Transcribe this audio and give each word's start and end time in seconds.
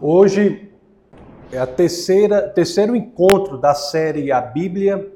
Hoje 0.00 0.70
é 1.50 1.58
a 1.58 1.66
terceira 1.66 2.48
terceiro 2.48 2.94
encontro 2.94 3.58
da 3.58 3.74
série 3.74 4.30
A 4.30 4.40
Bíblia 4.40 5.12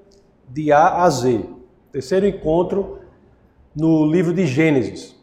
de 0.49 0.73
A 0.73 1.05
a 1.05 1.09
Z. 1.11 1.45
Terceiro 1.93 2.27
encontro 2.27 2.99
no 3.77 4.05
livro 4.05 4.35
de 4.35 4.45
Gênesis. 4.45 5.15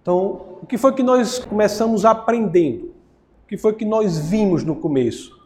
Então, 0.00 0.58
o 0.62 0.66
que 0.66 0.78
foi 0.78 0.94
que 0.94 1.02
nós 1.02 1.38
começamos 1.38 2.06
aprendendo? 2.06 2.94
O 3.44 3.46
que 3.46 3.58
foi 3.58 3.74
que 3.74 3.84
nós 3.84 4.16
vimos 4.16 4.64
no 4.64 4.74
começo? 4.74 5.38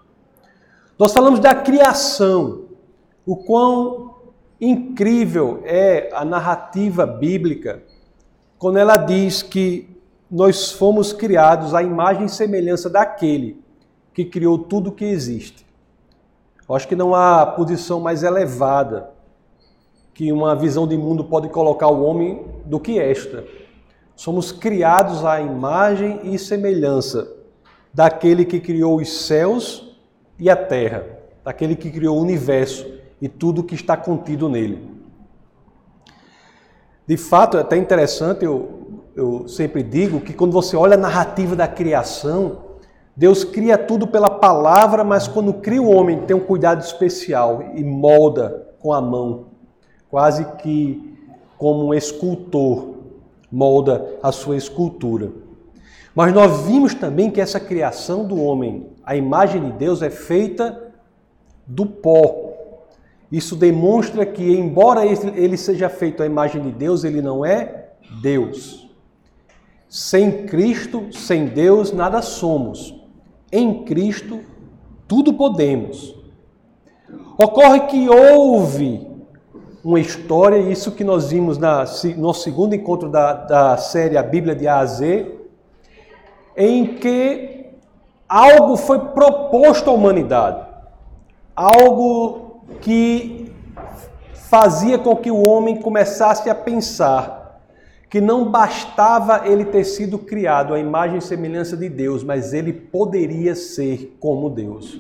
Nós 0.97 1.13
falamos 1.13 1.41
da 1.41 1.53
criação, 1.53 2.67
o 3.27 3.37
quão 3.37 4.15
incrível 4.61 5.63
é 5.65 6.11
a 6.13 6.25
narrativa 6.25 7.05
bíblica 7.05 7.83
quando 8.57 8.79
ela 8.79 8.97
diz 8.97 9.43
que 9.43 9.88
nós 10.31 10.73
fomos 10.73 11.13
criados 11.13 11.75
à 11.75 11.83
imagem 11.83 12.27
e 12.27 12.29
semelhança 12.29 12.91
daquele 12.91 13.63
que 14.13 14.25
criou 14.25 14.59
tudo 14.59 14.93
que 14.93 15.05
existe. 15.05 15.67
Eu 16.69 16.75
acho 16.75 16.87
que 16.87 16.97
não 16.97 17.15
há 17.15 17.47
posição 17.47 17.99
mais 17.99 18.23
elevada 18.23 19.11
que 20.13 20.33
uma 20.33 20.55
visão 20.55 20.87
de 20.87 20.99
mundo 20.99 21.25
pode 21.25 21.49
colocar 21.49 21.89
o 21.89 22.03
homem 22.03 22.45
do 22.67 22.79
que 22.79 22.99
esta. 22.99 23.45
Somos 24.15 24.53
criados 24.53 25.25
à 25.25 25.41
imagem 25.41 26.21
e 26.25 26.39
semelhança 26.39 27.33
daquele 27.95 28.45
que 28.45 28.61
criou 28.61 28.97
os 28.97 29.09
céus 29.09 29.97
e 30.39 30.51
a 30.51 30.57
terra, 30.57 31.07
daquele 31.43 31.75
que 31.75 31.91
criou 31.91 32.19
o 32.19 32.21
universo 32.21 32.87
e 33.23 33.29
tudo 33.29 33.63
que 33.63 33.75
está 33.75 33.97
contido 33.97 34.49
nele. 34.49 34.99
De 37.07 37.17
fato, 37.17 37.57
é 37.57 37.61
até 37.61 37.77
interessante, 37.77 38.45
eu, 38.45 38.88
eu 39.19 39.49
sempre 39.49 39.83
digo 39.83 40.21
que 40.21 40.33
quando 40.33 40.53
você 40.53 40.77
olha 40.77 40.95
a 40.95 40.97
narrativa 40.97 41.57
da 41.57 41.67
criação, 41.67 42.59
Deus 43.17 43.43
cria 43.43 43.77
tudo 43.77 44.07
pela 44.07 44.31
palavra, 44.31 45.03
mas 45.03 45.27
quando 45.27 45.53
cria 45.55 45.83
o 45.83 45.91
homem 45.91 46.21
tem 46.21 46.37
um 46.37 46.41
cuidado 46.41 46.81
especial 46.83 47.73
e 47.75 47.83
molda 47.83 48.69
com 48.79 48.93
a 48.93 49.01
mão, 49.01 49.47
quase 50.09 50.45
que 50.59 51.19
como 51.57 51.87
um 51.87 51.95
escultor 51.95 52.95
molda 53.51 54.09
a 54.23 54.31
sua 54.31 54.57
escultura. 54.57 55.33
Mas 56.15 56.33
nós 56.33 56.61
vimos 56.63 56.95
também 56.95 57.29
que 57.29 57.41
essa 57.41 57.59
criação 57.59 58.25
do 58.25 58.41
homem, 58.41 58.87
a 59.05 59.17
imagem 59.17 59.65
de 59.65 59.73
Deus, 59.73 60.01
é 60.01 60.11
feita 60.11 60.93
do 61.67 61.85
pó, 61.85 62.53
isso 63.33 63.57
demonstra 63.57 64.25
que, 64.25 64.57
embora 64.57 65.05
ele 65.05 65.57
seja 65.57 65.89
feito 65.89 66.23
à 66.23 66.27
imagem 66.27 66.63
de 66.63 66.71
Deus, 66.71 67.03
ele 67.03 67.21
não 67.21 67.45
é 67.45 67.89
Deus. 68.23 68.88
Sem 69.89 70.47
Cristo, 70.47 71.09
sem 71.13 71.47
Deus, 71.47 71.93
nada 71.93 72.21
somos. 72.21 72.95
Em 73.51 73.85
Cristo, 73.85 74.41
tudo 75.07 75.33
podemos. 75.33 76.15
Ocorre 77.39 77.81
que 77.87 78.09
houve 78.09 79.09
uma 79.83 79.99
história, 79.99 80.59
isso 80.59 80.93
que 80.93 81.03
nós 81.03 81.31
vimos 81.31 81.57
na, 81.57 81.85
no 82.17 82.35
segundo 82.35 82.75
encontro 82.75 83.09
da, 83.09 83.33
da 83.33 83.77
série 83.79 84.19
A 84.19 84.23
Bíblia 84.23 84.55
de 84.55 84.69
A 84.69 84.81
a 84.81 84.85
Z, 84.87 85.35
em 86.55 86.97
que 86.97 87.71
algo 88.29 88.77
foi 88.77 88.99
proposto 88.99 89.89
à 89.89 89.93
humanidade. 89.95 90.67
Algo 91.57 92.61
que 92.83 93.51
fazia 94.35 94.99
com 94.99 95.17
que 95.17 95.31
o 95.31 95.41
homem 95.41 95.81
começasse 95.81 96.51
a 96.51 96.55
pensar 96.55 97.48
que 98.09 98.21
não 98.21 98.51
bastava 98.51 99.47
ele 99.47 99.67
ter 99.67 99.85
sido 99.85 100.19
criado 100.19 100.73
à 100.73 100.79
imagem 100.79 101.19
e 101.19 101.23
semelhança 101.23 101.77
de 101.77 101.89
Deus, 101.89 102.25
mas 102.25 102.55
ele 102.55 102.73
poderia 102.73 103.55
ser 103.55 104.17
como 104.19 104.49
Deus. 104.49 104.99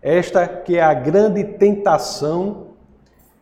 Esta 0.00 0.46
que 0.46 0.76
é 0.76 0.82
a 0.82 0.94
grande 0.94 1.42
tentação, 1.42 2.68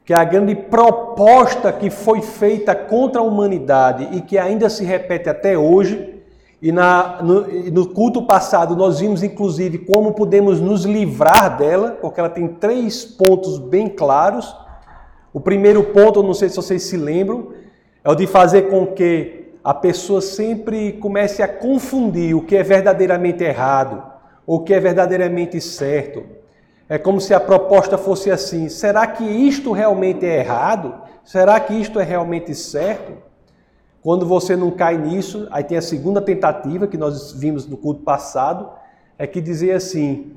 que 0.05 0.15
é 0.15 0.17
a 0.17 0.25
grande 0.25 0.55
proposta 0.55 1.73
que 1.73 1.91
foi 1.91 2.23
feita 2.23 2.75
contra 2.75 3.21
a 3.21 3.25
humanidade 3.25 4.09
e 4.13 4.21
que 4.21 4.39
ainda 4.39 4.71
se 4.71 4.85
repete 4.85 5.29
até 5.29 5.57
hoje, 5.59 6.13
e 6.63 6.71
na, 6.71 7.21
no, 7.21 7.43
no, 7.73 7.89
culto 7.89 8.23
passado 8.23 8.77
nós 8.77 9.01
vimos 9.01 9.25
inclusive 9.25 9.79
como 9.79 10.13
podemos 10.13 10.61
nos 10.61 10.85
livrar 10.85 11.59
dela, 11.59 11.99
porque 12.01 12.21
ela 12.21 12.31
tem 12.31 12.47
três 12.47 13.05
pontos 13.05 13.59
bem 13.59 13.89
claros. 13.89 14.55
O 15.33 15.41
primeiro 15.41 15.83
ponto, 15.83 16.23
não 16.23 16.33
sei 16.33 16.49
se 16.49 16.57
vocês 16.57 16.85
se 16.85 16.97
lembram, 16.97 17.49
é 18.05 18.11
o 18.11 18.15
de 18.15 18.27
fazer 18.27 18.71
com 18.71 18.87
que 18.87 19.53
a 19.63 19.73
pessoa 19.73 20.21
sempre 20.21 20.93
comece 20.95 21.43
a 21.43 21.49
confundir 21.49 22.35
o 22.35 22.43
que 22.43 22.57
é 22.57 22.63
verdadeiramente 22.63 23.45
errado 23.45 24.13
o 24.47 24.61
que 24.61 24.75
é 24.75 24.81
verdadeiramente 24.81 25.61
certo. 25.61 26.25
É 26.89 26.99
como 26.99 27.21
se 27.21 27.33
a 27.33 27.41
proposta 27.41 27.97
fosse 27.97 28.31
assim: 28.31 28.69
será 28.69 29.07
que 29.07 29.25
isto 29.25 29.73
realmente 29.73 30.27
é 30.27 30.39
errado? 30.39 30.95
Será 31.25 31.59
que 31.61 31.75
isto 31.75 32.01
é 32.01 32.05
realmente 32.05 32.55
certo? 32.55 33.13
Quando 34.03 34.27
você 34.27 34.57
não 34.57 34.71
cai 34.71 34.99
nisso, 34.99 35.47
aí 35.51 35.63
tem 35.63 35.79
a 35.79 35.83
segunda 35.83 36.21
tentativa 36.21 36.89
que 36.89 36.99
nós 36.99 37.33
vimos 37.33 37.67
no 37.67 37.77
culto 37.77 38.03
passado, 38.03 38.69
é 39.19 39.27
que 39.27 39.41
dizer 39.41 39.73
assim: 39.73 40.37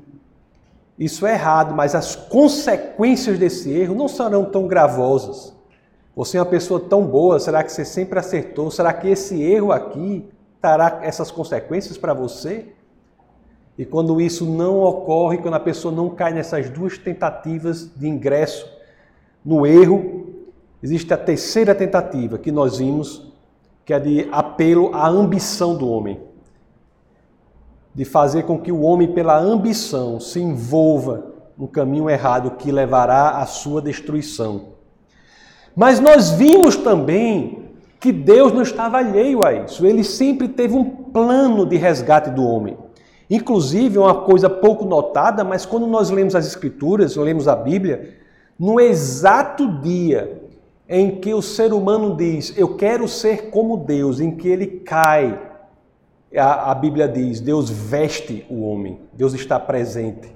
isso 0.98 1.26
é 1.26 1.32
errado, 1.32 1.74
mas 1.74 1.94
as 1.94 2.14
consequências 2.14 3.38
desse 3.38 3.70
erro 3.70 3.94
não 3.94 4.08
serão 4.08 4.44
tão 4.44 4.66
gravosas. 4.66 5.54
Você 6.16 6.38
é 6.38 6.40
uma 6.40 6.46
pessoa 6.46 6.80
tão 6.80 7.04
boa, 7.04 7.38
será 7.38 7.62
que 7.62 7.70
você 7.70 7.84
sempre 7.84 8.18
acertou? 8.18 8.70
Será 8.70 8.90
que 8.90 9.06
esse 9.06 9.42
erro 9.42 9.70
aqui 9.70 10.26
trará 10.62 11.00
essas 11.02 11.30
consequências 11.30 11.98
para 11.98 12.14
você? 12.14 12.72
E 13.76 13.84
quando 13.84 14.18
isso 14.18 14.46
não 14.46 14.80
ocorre, 14.80 15.36
quando 15.36 15.54
a 15.54 15.60
pessoa 15.60 15.94
não 15.94 16.08
cai 16.08 16.32
nessas 16.32 16.70
duas 16.70 16.96
tentativas 16.96 17.94
de 17.94 18.08
ingresso 18.08 18.66
no 19.44 19.66
erro, 19.66 20.30
existe 20.82 21.12
a 21.12 21.18
terceira 21.18 21.74
tentativa 21.74 22.38
que 22.38 22.50
nós 22.50 22.78
vimos, 22.78 23.30
que 23.84 23.92
é 23.92 24.00
de 24.00 24.26
apelo 24.32 24.94
à 24.94 25.06
ambição 25.06 25.76
do 25.76 25.86
homem. 25.86 26.18
De 27.94 28.06
fazer 28.06 28.44
com 28.44 28.58
que 28.58 28.72
o 28.72 28.80
homem, 28.80 29.12
pela 29.12 29.38
ambição, 29.38 30.18
se 30.18 30.40
envolva 30.40 31.26
no 31.58 31.68
caminho 31.68 32.08
errado 32.08 32.52
que 32.52 32.72
levará 32.72 33.32
à 33.32 33.44
sua 33.44 33.82
destruição. 33.82 34.75
Mas 35.76 36.00
nós 36.00 36.30
vimos 36.30 36.74
também 36.74 37.66
que 38.00 38.10
Deus 38.10 38.50
não 38.50 38.62
estava 38.62 38.96
alheio 38.96 39.44
a 39.44 39.52
isso. 39.52 39.86
Ele 39.86 40.02
sempre 40.02 40.48
teve 40.48 40.74
um 40.74 40.84
plano 40.84 41.66
de 41.66 41.76
resgate 41.76 42.30
do 42.30 42.42
homem. 42.42 42.78
Inclusive, 43.28 43.98
uma 43.98 44.22
coisa 44.22 44.48
pouco 44.48 44.86
notada, 44.86 45.44
mas 45.44 45.66
quando 45.66 45.86
nós 45.86 46.08
lemos 46.08 46.34
as 46.34 46.46
Escrituras, 46.46 47.16
lemos 47.16 47.46
a 47.46 47.54
Bíblia, 47.54 48.14
no 48.58 48.80
exato 48.80 49.80
dia 49.80 50.40
em 50.88 51.16
que 51.20 51.34
o 51.34 51.42
ser 51.42 51.72
humano 51.72 52.16
diz, 52.16 52.56
eu 52.56 52.76
quero 52.76 53.06
ser 53.08 53.50
como 53.50 53.76
Deus, 53.76 54.20
em 54.20 54.30
que 54.30 54.48
ele 54.48 54.66
cai, 54.66 55.38
a, 56.34 56.70
a, 56.70 56.74
Bíblia 56.74 57.08
diz, 57.08 57.40
Deus 57.40 57.68
veste 57.68 58.46
o 58.48 58.62
homem, 58.62 59.00
Deus 59.12 59.34
está 59.34 59.58
presente. 59.58 60.30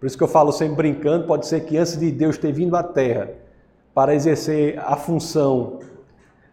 Por 0.00 0.06
isso 0.06 0.18
que 0.18 0.24
eu 0.24 0.28
falo 0.28 0.50
sempre 0.50 0.76
brincando, 0.76 1.26
pode 1.26 1.46
ser 1.46 1.60
que 1.60 1.78
antes 1.78 1.96
de 1.96 2.10
Deus 2.10 2.36
ter 2.36 2.52
vindo 2.52 2.76
à 2.76 2.82
terra 2.82 3.43
para 3.94 4.14
exercer 4.14 4.78
a 4.84 4.96
função 4.96 5.78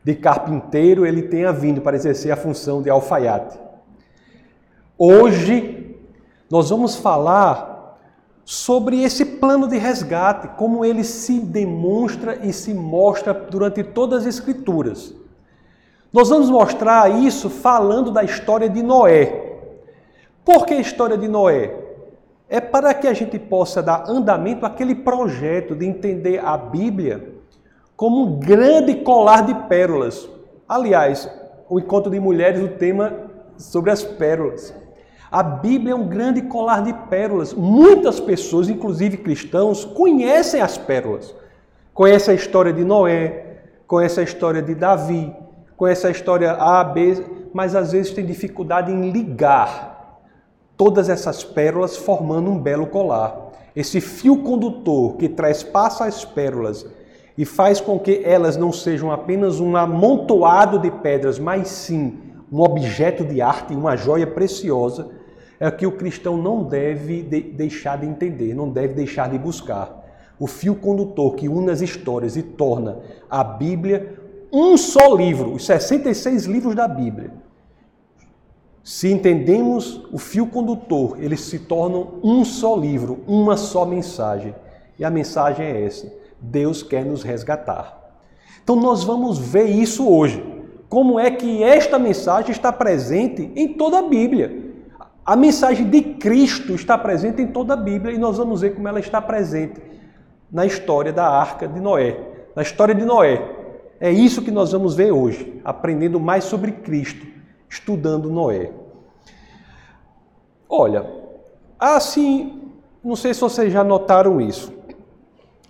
de 0.03 0.16
carpinteiro, 0.16 1.06
ele 1.06 1.24
tenha 1.24 1.52
vindo 1.52 1.81
para 1.81 1.96
exercer 1.96 2.31
a 2.31 2.38
função 2.38 2.81
de 2.81 2.90
alfaiate. 2.90 3.57
Hoje, 4.97 5.97
nós 6.50 6.69
vamos 6.69 6.96
falar 6.96 7.97
sobre 8.46 9.02
esse 9.02 9.24
plano 9.25 9.68
de 9.68 9.78
resgate, 9.78 10.50
como 10.50 10.84
ele 10.84 11.03
se 11.03 11.40
demonstra 11.40 12.46
e 12.46 12.52
se 12.53 12.74
mostra 12.74 13.34
durante 13.34 13.84
todas 13.84 14.22
as 14.22 14.35
Escrituras. 14.35 15.16
Nós 16.12 16.29
vamos 16.29 16.50
mostrar 16.50 17.09
isso 17.09 17.50
falando 17.50 18.12
da 18.12 18.23
história 18.23 18.69
de 18.69 18.84
Noé. 18.84 19.59
Por 20.44 20.66
que 20.66 20.73
a 20.73 20.81
história 20.81 21.18
de 21.18 21.28
Noé? 21.28 21.81
É 22.53 22.59
para 22.59 22.94
que 22.94 23.08
a 23.08 23.14
gente 23.14 23.40
possa 23.40 23.82
dar 23.82 24.09
andamento 24.09 24.66
àquele 24.66 24.94
projeto 24.94 25.74
de 25.74 25.86
entender 25.86 26.38
a 26.44 26.58
Bíblia 26.58 27.30
como 27.96 28.26
um 28.26 28.40
grande 28.40 28.94
colar 28.96 29.46
de 29.46 29.56
pérolas. 29.70 30.30
Aliás, 30.68 31.32
o 31.70 31.80
encontro 31.80 32.12
de 32.12 32.20
mulheres, 32.20 32.62
o 32.62 32.68
tema 32.68 33.14
sobre 33.56 33.90
as 33.90 34.03
pérolas. 34.03 34.76
A 35.32 35.42
Bíblia 35.42 35.94
é 35.94 35.96
um 35.96 36.09
grande 36.09 36.42
colar 36.42 36.84
de 36.84 36.92
pérolas. 37.08 37.53
Muitas 37.53 38.20
pessoas, 38.20 38.68
inclusive 38.68 39.16
cristãos, 39.16 39.86
conhecem 39.86 40.59
as 40.59 40.78
pérolas. 40.78 41.34
Conhecem 41.94 42.34
a 42.34 42.36
história 42.36 42.74
de 42.74 42.84
Noé, 42.84 43.62
conhecem 43.88 44.24
a 44.24 44.26
história 44.26 44.62
de 44.62 44.76
Davi, 44.76 45.34
conhecem 45.78 46.09
a 46.09 46.12
história 46.12 46.52
A, 46.52 46.84
B, 46.84 47.24
mas 47.54 47.76
às 47.76 47.94
vezes 47.94 48.12
tem 48.12 48.26
dificuldade 48.26 48.92
em 48.92 49.09
ligar 49.09 49.91
todas 50.82 51.10
essas 51.10 51.44
pérolas 51.44 51.96
formando 51.96 52.50
um 52.50 52.58
belo 52.58 52.88
colar. 52.88 53.52
Esse 53.76 54.02
fio 54.02 54.38
condutor 54.38 55.16
que 55.16 55.30
passa 55.72 56.06
as 56.06 56.26
pérolas 56.26 56.84
e 57.38 57.46
faz 57.46 57.80
com 57.80 58.00
que 58.00 58.24
elas 58.26 58.58
não 58.58 58.74
sejam 58.74 59.12
apenas 59.12 59.60
um 59.60 59.78
amontoado 59.78 60.80
de 60.80 60.90
pedras, 60.90 61.38
mas 61.38 61.68
sim 61.68 62.18
um 62.52 62.62
objeto 62.62 63.24
de 63.24 63.44
arte, 63.44 63.76
uma 63.76 63.96
joia 63.96 64.26
preciosa, 64.26 65.12
é 65.60 65.70
que 65.70 65.86
o 65.86 65.92
cristão 65.92 66.36
não 66.36 66.64
deve 66.64 67.22
de 67.22 67.42
deixar 67.42 68.00
de 68.00 68.08
entender, 68.08 68.56
não 68.56 68.68
deve 68.68 68.96
deixar 68.96 69.30
de 69.30 69.38
buscar. 69.38 70.04
O 70.40 70.48
fio 70.48 70.74
condutor 70.74 71.36
que 71.36 71.48
une 71.48 71.70
as 71.70 71.82
histórias 71.82 72.36
e 72.36 72.42
torna 72.42 72.98
a 73.30 73.44
Bíblia 73.44 74.18
um 74.52 74.76
só 74.78 75.14
livro, 75.14 75.54
os 75.54 75.64
66 75.64 76.46
livros 76.46 76.74
da 76.74 76.88
Bíblia. 76.88 77.41
Se 78.84 79.12
entendemos 79.12 80.04
o 80.12 80.18
fio 80.18 80.48
condutor, 80.48 81.18
eles 81.20 81.42
se 81.42 81.60
tornam 81.60 82.16
um 82.24 82.44
só 82.44 82.76
livro, 82.76 83.20
uma 83.28 83.56
só 83.56 83.86
mensagem. 83.86 84.56
E 84.98 85.06
a 85.06 85.10
mensagem 85.10 85.66
é 85.66 85.86
essa: 85.86 86.12
Deus 86.40 86.82
quer 86.82 87.06
nos 87.06 87.22
resgatar. 87.22 88.00
Então 88.64 88.76
nós 88.76 89.04
vamos 89.04 89.38
ver 89.38 89.66
isso 89.66 90.08
hoje. 90.08 90.44
Como 90.90 91.20
é 91.20 91.32
que 91.32 91.64
esta 91.64 91.98
mensagem 91.98 92.52
está 92.52 92.72
presente 92.72 93.52
em 93.56 93.68
toda 93.74 94.00
a 94.00 94.02
Bíblia? 94.02 94.74
A 95.24 95.36
mensagem 95.36 95.90
de 95.90 96.02
Cristo 96.02 96.74
está 96.74 96.98
presente 96.98 97.42
em 97.42 97.48
toda 97.48 97.74
a 97.74 97.78
Bíblia 97.78 98.14
e 98.14 98.18
nós 98.18 98.38
vamos 98.38 98.62
ver 98.62 98.74
como 98.76 98.88
ela 98.88 99.00
está 99.00 99.22
presente 99.22 99.80
na 100.52 100.66
história 100.66 101.14
da 101.14 101.28
arca 101.28 101.68
de 101.68 101.80
Noé. 101.80 102.20
Na 102.56 102.62
história 102.62 102.94
de 102.94 103.06
Noé. 103.06 103.42
É 104.00 104.12
isso 104.12 104.42
que 104.42 104.50
nós 104.50 104.72
vamos 104.72 104.96
ver 104.96 105.12
hoje, 105.12 105.62
aprendendo 105.64 106.20
mais 106.20 106.44
sobre 106.44 106.72
Cristo, 106.72 107.26
estudando 107.72 108.29
Noé. 108.29 108.70
Olha, 110.68 111.09
assim, 111.79 112.70
não 113.02 113.16
sei 113.16 113.34
se 113.34 113.40
vocês 113.40 113.72
já 113.72 113.84
notaram 113.84 114.41
isso, 114.41 114.73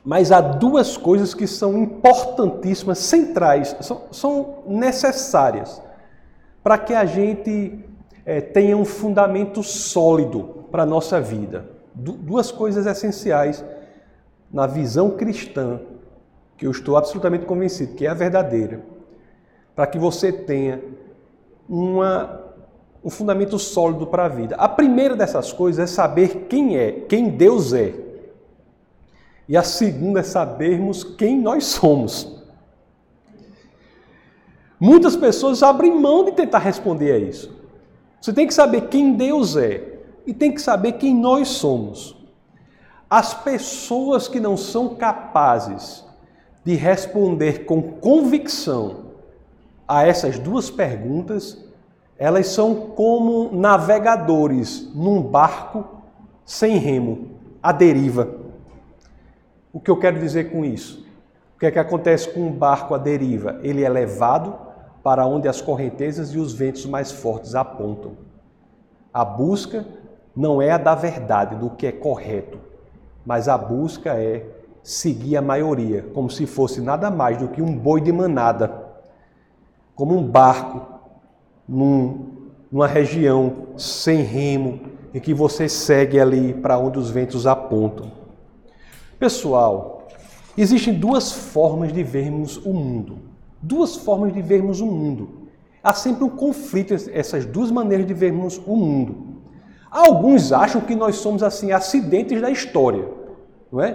mas 0.03 0.31
há 0.31 0.41
duas 0.41 0.97
coisas 0.97 1.35
que 1.35 1.45
são 1.45 1.77
importantíssimas, 1.77 2.97
centrais, 2.97 3.75
são, 3.81 4.01
são 4.11 4.63
necessárias 4.65 5.81
para 6.63 6.77
que 6.79 6.93
a 6.93 7.05
gente 7.05 7.85
é, 8.25 8.41
tenha 8.41 8.75
um 8.75 8.85
fundamento 8.85 9.61
sólido 9.61 10.65
para 10.71 10.83
a 10.83 10.87
nossa 10.87 11.21
vida. 11.21 11.69
Du 11.93 12.13
duas 12.13 12.51
coisas 12.51 12.87
essenciais 12.87 13.63
na 14.51 14.65
visão 14.65 15.11
cristã, 15.11 15.79
que 16.57 16.65
eu 16.65 16.71
estou 16.71 16.97
absolutamente 16.97 17.45
convencido 17.45 17.93
que 17.93 18.07
é 18.07 18.09
a 18.09 18.13
verdadeira, 18.15 18.81
para 19.75 19.85
que 19.85 19.99
você 19.99 20.31
tenha 20.31 20.81
uma, 21.67 22.41
um 23.03 23.09
fundamento 23.09 23.57
sólido 23.57 24.07
para 24.07 24.25
a 24.25 24.29
vida. 24.29 24.55
A 24.55 24.67
primeira 24.67 25.15
dessas 25.15 25.51
coisas 25.51 25.89
é 25.89 25.93
saber 25.93 26.47
quem 26.49 26.77
é, 26.77 26.91
quem 26.91 27.29
Deus 27.29 27.73
é. 27.73 27.93
E 29.47 29.57
a 29.57 29.63
segunda 29.63 30.21
é 30.21 30.23
sabermos 30.23 31.03
quem 31.03 31.39
nós 31.39 31.65
somos. 31.65 32.41
Muitas 34.79 35.15
pessoas 35.15 35.61
abrem 35.61 35.99
mão 35.99 36.25
de 36.25 36.31
tentar 36.31 36.59
responder 36.59 37.11
a 37.11 37.17
isso. 37.17 37.55
Você 38.19 38.33
tem 38.33 38.47
que 38.47 38.53
saber 38.53 38.87
quem 38.87 39.13
Deus 39.13 39.55
é 39.55 39.99
e 40.25 40.33
tem 40.33 40.51
que 40.53 40.61
saber 40.61 40.93
quem 40.93 41.15
nós 41.15 41.49
somos. 41.49 42.15
As 43.09 43.33
pessoas 43.33 44.27
que 44.27 44.39
não 44.39 44.55
são 44.55 44.95
capazes 44.95 46.05
de 46.63 46.75
responder 46.75 47.65
com 47.65 47.81
convicção 47.81 49.10
a 49.91 50.07
essas 50.07 50.39
duas 50.39 50.71
perguntas, 50.71 51.61
elas 52.17 52.47
são 52.47 52.73
como 52.91 53.51
navegadores 53.51 54.89
num 54.95 55.21
barco 55.21 55.83
sem 56.45 56.77
remo, 56.77 57.31
à 57.61 57.73
deriva. 57.73 58.29
O 59.73 59.81
que 59.81 59.91
eu 59.91 59.97
quero 59.97 60.17
dizer 60.17 60.49
com 60.49 60.63
isso? 60.63 61.05
O 61.57 61.59
que 61.59 61.65
é 61.65 61.71
que 61.71 61.77
acontece 61.77 62.29
com 62.29 62.39
um 62.39 62.53
barco 62.53 62.95
à 62.95 62.97
deriva? 62.97 63.59
Ele 63.63 63.83
é 63.83 63.89
levado 63.89 64.57
para 65.03 65.25
onde 65.25 65.49
as 65.49 65.59
correntezas 65.59 66.29
e 66.29 66.39
os 66.39 66.53
ventos 66.53 66.85
mais 66.85 67.11
fortes 67.11 67.53
apontam. 67.53 68.13
A 69.13 69.25
busca 69.25 69.85
não 70.33 70.61
é 70.61 70.71
a 70.71 70.77
da 70.77 70.95
verdade, 70.95 71.57
do 71.57 71.69
que 71.69 71.85
é 71.85 71.91
correto, 71.91 72.59
mas 73.25 73.49
a 73.49 73.57
busca 73.57 74.11
é 74.11 74.45
seguir 74.81 75.35
a 75.35 75.41
maioria, 75.41 76.05
como 76.13 76.29
se 76.29 76.45
fosse 76.45 76.79
nada 76.79 77.11
mais 77.11 77.37
do 77.37 77.49
que 77.49 77.61
um 77.61 77.77
boi 77.77 77.99
de 77.99 78.13
manada, 78.13 78.80
como 80.01 80.17
um 80.17 80.23
barco 80.23 80.99
num, 81.67 82.49
numa 82.71 82.87
região 82.87 83.67
sem 83.77 84.23
remo, 84.23 84.79
em 85.13 85.19
que 85.19 85.33
você 85.33 85.69
segue 85.69 86.19
ali 86.19 86.53
para 86.55 86.79
onde 86.79 86.97
os 86.97 87.11
ventos 87.11 87.45
apontam. 87.45 88.11
Pessoal, 89.19 90.07
existem 90.57 90.93
duas 90.93 91.31
formas 91.31 91.93
de 91.93 92.01
vermos 92.01 92.57
o 92.57 92.73
mundo 92.73 93.31
duas 93.61 93.95
formas 93.95 94.33
de 94.33 94.41
vermos 94.41 94.81
o 94.81 94.85
mundo. 94.85 95.49
Há 95.83 95.93
sempre 95.93 96.23
um 96.23 96.29
conflito 96.29 96.93
entre 96.93 97.17
essas 97.17 97.45
duas 97.45 97.71
maneiras 97.71 98.05
de 98.05 98.13
vermos 98.13 98.59
o 98.65 98.75
mundo. 98.75 99.41
Alguns 99.89 100.51
acham 100.51 100.81
que 100.81 100.95
nós 100.95 101.17
somos 101.17 101.43
assim 101.43 101.71
acidentes 101.71 102.41
da 102.41 102.49
história, 102.49 103.07
não 103.71 103.81
é? 103.81 103.93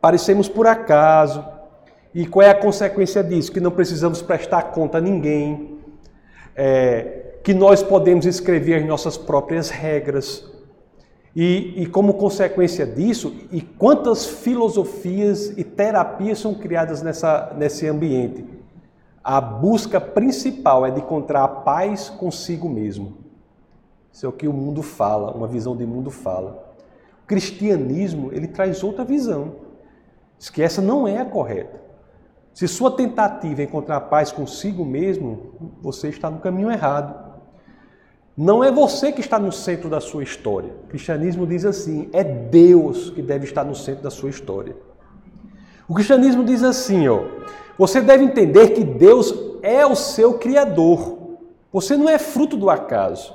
Parecemos 0.00 0.48
por 0.48 0.66
acaso. 0.66 1.44
E 2.14 2.26
qual 2.26 2.46
é 2.46 2.50
a 2.50 2.54
consequência 2.54 3.22
disso? 3.22 3.52
Que 3.52 3.60
não 3.60 3.70
precisamos 3.70 4.22
prestar 4.22 4.62
conta 4.72 4.98
a 4.98 5.00
ninguém, 5.00 5.78
é, 6.56 7.36
que 7.44 7.54
nós 7.54 7.82
podemos 7.82 8.26
escrever 8.26 8.80
as 8.80 8.86
nossas 8.86 9.16
próprias 9.16 9.70
regras. 9.70 10.44
E, 11.36 11.82
e, 11.82 11.86
como 11.86 12.14
consequência 12.14 12.86
disso, 12.86 13.34
e 13.52 13.60
quantas 13.60 14.26
filosofias 14.26 15.56
e 15.56 15.62
terapias 15.62 16.38
são 16.38 16.54
criadas 16.54 17.02
nessa, 17.02 17.54
nesse 17.56 17.86
ambiente? 17.86 18.58
a 19.28 19.42
busca 19.42 20.00
principal 20.00 20.86
é 20.86 20.90
de 20.90 21.00
encontrar 21.00 21.44
a 21.44 21.48
paz 21.48 22.08
consigo 22.08 22.66
mesmo. 22.66 23.18
Isso 24.10 24.24
é 24.24 24.28
o 24.28 24.32
que 24.32 24.48
o 24.48 24.54
mundo 24.54 24.82
fala, 24.82 25.32
uma 25.32 25.46
visão 25.46 25.76
de 25.76 25.84
mundo 25.84 26.10
fala. 26.10 26.74
O 27.22 27.26
cristianismo, 27.26 28.30
ele 28.32 28.48
traz 28.48 28.82
outra 28.82 29.04
visão. 29.04 29.56
Diz 30.38 30.48
que 30.48 30.62
essa 30.62 30.80
não 30.80 31.06
é 31.06 31.18
a 31.18 31.26
correta. 31.26 31.78
Se 32.58 32.66
sua 32.66 32.90
tentativa 32.90 33.60
é 33.62 33.64
encontrar 33.66 34.00
paz 34.00 34.32
consigo 34.32 34.84
mesmo, 34.84 35.52
você 35.80 36.08
está 36.08 36.28
no 36.28 36.40
caminho 36.40 36.72
errado. 36.72 37.14
Não 38.36 38.64
é 38.64 38.72
você 38.72 39.12
que 39.12 39.20
está 39.20 39.38
no 39.38 39.52
centro 39.52 39.88
da 39.88 40.00
sua 40.00 40.24
história. 40.24 40.74
O 40.82 40.88
cristianismo 40.88 41.46
diz 41.46 41.64
assim: 41.64 42.10
é 42.12 42.24
Deus 42.24 43.10
que 43.10 43.22
deve 43.22 43.44
estar 43.44 43.62
no 43.62 43.76
centro 43.76 44.02
da 44.02 44.10
sua 44.10 44.28
história. 44.28 44.76
O 45.86 45.94
cristianismo 45.94 46.42
diz 46.42 46.64
assim, 46.64 47.06
ó, 47.06 47.26
você 47.78 48.00
deve 48.00 48.24
entender 48.24 48.70
que 48.70 48.82
Deus 48.82 49.32
é 49.62 49.86
o 49.86 49.94
seu 49.94 50.36
criador. 50.36 51.38
Você 51.72 51.96
não 51.96 52.08
é 52.08 52.18
fruto 52.18 52.56
do 52.56 52.68
acaso. 52.68 53.32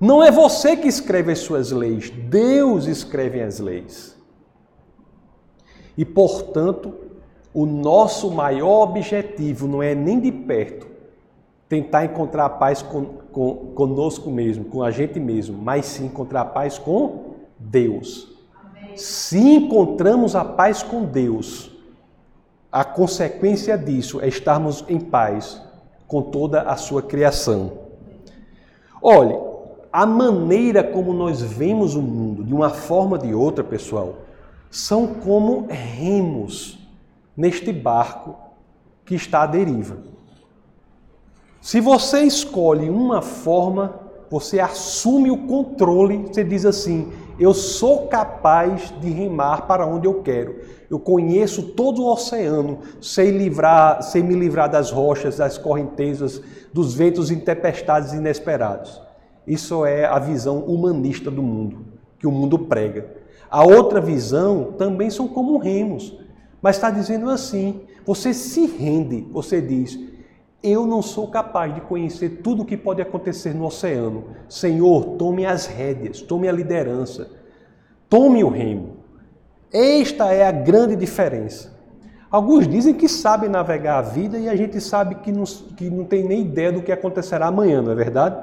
Não 0.00 0.24
é 0.24 0.30
você 0.30 0.74
que 0.74 0.88
escreve 0.88 1.32
as 1.32 1.40
suas 1.40 1.70
leis, 1.70 2.08
Deus 2.08 2.86
escreve 2.86 3.42
as 3.42 3.60
leis. 3.60 4.16
E, 5.98 6.04
portanto, 6.06 7.07
o 7.52 7.64
nosso 7.64 8.30
maior 8.30 8.82
objetivo 8.82 9.66
não 9.66 9.82
é 9.82 9.94
nem 9.94 10.20
de 10.20 10.30
perto 10.30 10.86
tentar 11.68 12.04
encontrar 12.04 12.46
a 12.46 12.50
paz 12.50 12.80
com, 12.80 13.04
com, 13.04 13.72
conosco 13.74 14.30
mesmo, 14.30 14.64
com 14.64 14.82
a 14.82 14.90
gente 14.90 15.20
mesmo, 15.20 15.56
mas 15.58 15.84
sim 15.86 16.06
encontrar 16.06 16.42
a 16.42 16.46
paz 16.46 16.78
com 16.78 17.34
Deus. 17.58 18.28
Se 18.96 19.38
encontramos 19.38 20.34
a 20.34 20.44
paz 20.44 20.82
com 20.82 21.04
Deus, 21.04 21.70
a 22.72 22.84
consequência 22.84 23.76
disso 23.76 24.20
é 24.20 24.28
estarmos 24.28 24.84
em 24.88 24.98
paz 24.98 25.60
com 26.06 26.22
toda 26.22 26.62
a 26.62 26.76
sua 26.76 27.02
criação. 27.02 27.72
Olhe, 29.00 29.38
a 29.92 30.06
maneira 30.06 30.82
como 30.82 31.12
nós 31.12 31.42
vemos 31.42 31.94
o 31.94 32.02
mundo, 32.02 32.44
de 32.44 32.54
uma 32.54 32.70
forma 32.70 33.16
ou 33.16 33.22
de 33.22 33.34
outra, 33.34 33.62
pessoal, 33.62 34.16
são 34.70 35.06
como 35.06 35.66
remos 35.68 36.77
neste 37.38 37.72
barco 37.72 38.34
que 39.04 39.14
está 39.14 39.44
à 39.44 39.46
deriva. 39.46 39.98
Se 41.60 41.80
você 41.80 42.22
escolhe 42.22 42.90
uma 42.90 43.22
forma, 43.22 44.00
você 44.28 44.58
assume 44.58 45.30
o 45.30 45.46
controle, 45.46 46.26
você 46.26 46.42
diz 46.42 46.66
assim: 46.66 47.12
eu 47.38 47.54
sou 47.54 48.08
capaz 48.08 48.92
de 49.00 49.10
remar 49.10 49.68
para 49.68 49.86
onde 49.86 50.08
eu 50.08 50.22
quero. 50.22 50.56
Eu 50.90 50.98
conheço 50.98 51.62
todo 51.74 52.02
o 52.02 52.12
oceano, 52.12 52.80
sei 53.00 53.30
livrar, 53.30 54.02
sei 54.02 54.22
me 54.22 54.34
livrar 54.34 54.68
das 54.68 54.90
rochas, 54.90 55.36
das 55.36 55.56
correntezas, 55.56 56.42
dos 56.72 56.94
ventos 56.94 57.30
e 57.30 57.36
tempestades 57.36 58.12
inesperados. 58.12 59.00
Isso 59.46 59.86
é 59.86 60.04
a 60.04 60.18
visão 60.18 60.58
humanista 60.58 61.30
do 61.30 61.42
mundo, 61.42 61.78
que 62.18 62.26
o 62.26 62.32
mundo 62.32 62.58
prega. 62.58 63.06
A 63.48 63.64
outra 63.64 64.00
visão 64.00 64.74
também 64.76 65.08
são 65.08 65.28
como 65.28 65.58
remos, 65.58 66.17
mas 66.60 66.76
está 66.76 66.90
dizendo 66.90 67.30
assim: 67.30 67.82
você 68.04 68.32
se 68.34 68.66
rende, 68.66 69.26
você 69.30 69.60
diz, 69.60 69.98
eu 70.62 70.86
não 70.86 71.00
sou 71.02 71.28
capaz 71.28 71.74
de 71.74 71.80
conhecer 71.80 72.40
tudo 72.42 72.62
o 72.62 72.64
que 72.64 72.76
pode 72.76 73.00
acontecer 73.00 73.54
no 73.54 73.66
oceano. 73.66 74.24
Senhor, 74.48 75.16
tome 75.16 75.46
as 75.46 75.66
rédeas, 75.66 76.20
tome 76.20 76.48
a 76.48 76.52
liderança, 76.52 77.30
tome 78.08 78.42
o 78.42 78.48
remo. 78.48 78.96
Esta 79.72 80.32
é 80.32 80.46
a 80.46 80.50
grande 80.50 80.96
diferença. 80.96 81.76
Alguns 82.30 82.66
dizem 82.68 82.92
que 82.92 83.08
sabem 83.08 83.48
navegar 83.48 83.98
a 83.98 84.02
vida 84.02 84.38
e 84.38 84.48
a 84.48 84.56
gente 84.56 84.80
sabe 84.80 85.16
que 85.16 85.32
não, 85.32 85.44
que 85.44 85.88
não 85.88 86.04
tem 86.04 86.24
nem 86.24 86.42
ideia 86.42 86.72
do 86.72 86.82
que 86.82 86.92
acontecerá 86.92 87.46
amanhã, 87.46 87.80
não 87.80 87.92
é 87.92 87.94
verdade? 87.94 88.36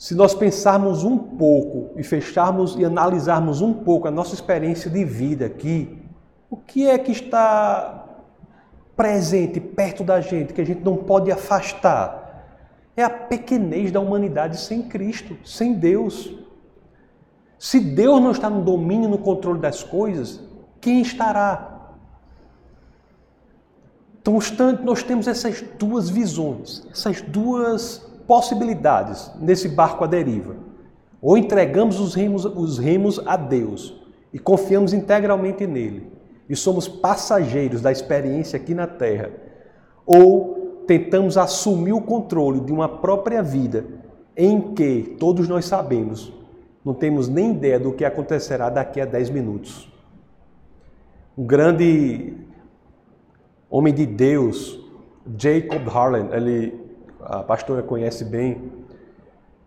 Se 0.00 0.14
nós 0.14 0.34
pensarmos 0.34 1.04
um 1.04 1.18
pouco 1.18 1.90
e 1.94 2.02
fecharmos 2.02 2.74
e 2.74 2.86
analisarmos 2.86 3.60
um 3.60 3.70
pouco 3.70 4.08
a 4.08 4.10
nossa 4.10 4.34
experiência 4.34 4.90
de 4.90 5.04
vida 5.04 5.44
aqui, 5.44 6.02
o 6.48 6.56
que 6.56 6.88
é 6.88 6.96
que 6.96 7.12
está 7.12 8.06
presente 8.96 9.60
perto 9.60 10.02
da 10.02 10.18
gente 10.22 10.54
que 10.54 10.60
a 10.62 10.64
gente 10.64 10.82
não 10.82 10.96
pode 10.96 11.30
afastar? 11.30 12.46
É 12.96 13.04
a 13.04 13.10
pequenez 13.10 13.92
da 13.92 14.00
humanidade 14.00 14.58
sem 14.58 14.80
Cristo, 14.80 15.36
sem 15.44 15.74
Deus. 15.74 16.34
Se 17.58 17.78
Deus 17.78 18.22
não 18.22 18.30
está 18.30 18.48
no 18.48 18.62
domínio, 18.64 19.06
no 19.06 19.18
controle 19.18 19.60
das 19.60 19.82
coisas, 19.82 20.40
quem 20.80 21.02
estará? 21.02 21.92
Então, 24.18 24.38
nós 24.82 25.02
temos 25.02 25.28
essas 25.28 25.60
duas 25.78 26.08
visões, 26.08 26.86
essas 26.90 27.20
duas 27.20 28.09
possibilidades 28.30 29.28
nesse 29.40 29.68
barco 29.68 30.04
à 30.04 30.06
deriva. 30.06 30.54
Ou 31.20 31.36
entregamos 31.36 31.98
os 31.98 32.14
remos, 32.14 32.44
os 32.44 32.78
remos 32.78 33.20
a 33.26 33.36
Deus 33.36 34.00
e 34.32 34.38
confiamos 34.38 34.92
integralmente 34.92 35.66
nele 35.66 36.12
e 36.48 36.54
somos 36.54 36.86
passageiros 36.86 37.82
da 37.82 37.90
experiência 37.90 38.56
aqui 38.56 38.72
na 38.72 38.86
Terra, 38.86 39.32
ou 40.06 40.84
tentamos 40.86 41.36
assumir 41.36 41.92
o 41.92 42.00
controle 42.00 42.60
de 42.60 42.72
uma 42.72 42.88
própria 42.88 43.42
vida 43.42 43.84
em 44.36 44.74
que 44.74 45.16
todos 45.18 45.48
nós 45.48 45.64
sabemos, 45.64 46.32
não 46.84 46.94
temos 46.94 47.28
nem 47.28 47.50
ideia 47.50 47.80
do 47.80 47.92
que 47.92 48.04
acontecerá 48.04 48.70
daqui 48.70 49.00
a 49.00 49.06
10 49.06 49.30
minutos. 49.30 49.92
Um 51.36 51.44
grande 51.44 52.32
homem 53.68 53.92
de 53.92 54.06
Deus, 54.06 54.78
Jacob 55.36 55.88
Harlan, 55.88 56.28
ele 56.32 56.79
a 57.24 57.42
pastora 57.42 57.82
conhece 57.82 58.24
bem, 58.24 58.72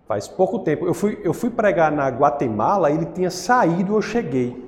faz 0.08 0.28
pouco 0.28 0.60
tempo. 0.60 0.86
Eu 0.86 0.94
fui, 0.94 1.20
eu 1.24 1.34
fui 1.34 1.50
pregar 1.50 1.92
na 1.92 2.08
Guatemala, 2.10 2.92
ele 2.92 3.06
tinha 3.06 3.30
saído, 3.30 3.96
eu 3.96 4.02
cheguei. 4.02 4.64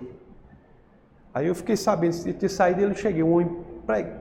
Aí 1.34 1.48
eu 1.48 1.56
fiquei 1.56 1.76
sabendo, 1.76 2.16
ele 2.24 2.34
tinha 2.34 2.50
saído, 2.50 2.82
ele 2.82 2.96
cheguei, 2.96 3.22
um 3.22 3.34
homem 3.34 3.58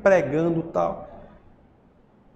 pregando 0.02 0.62
tal. 0.64 1.08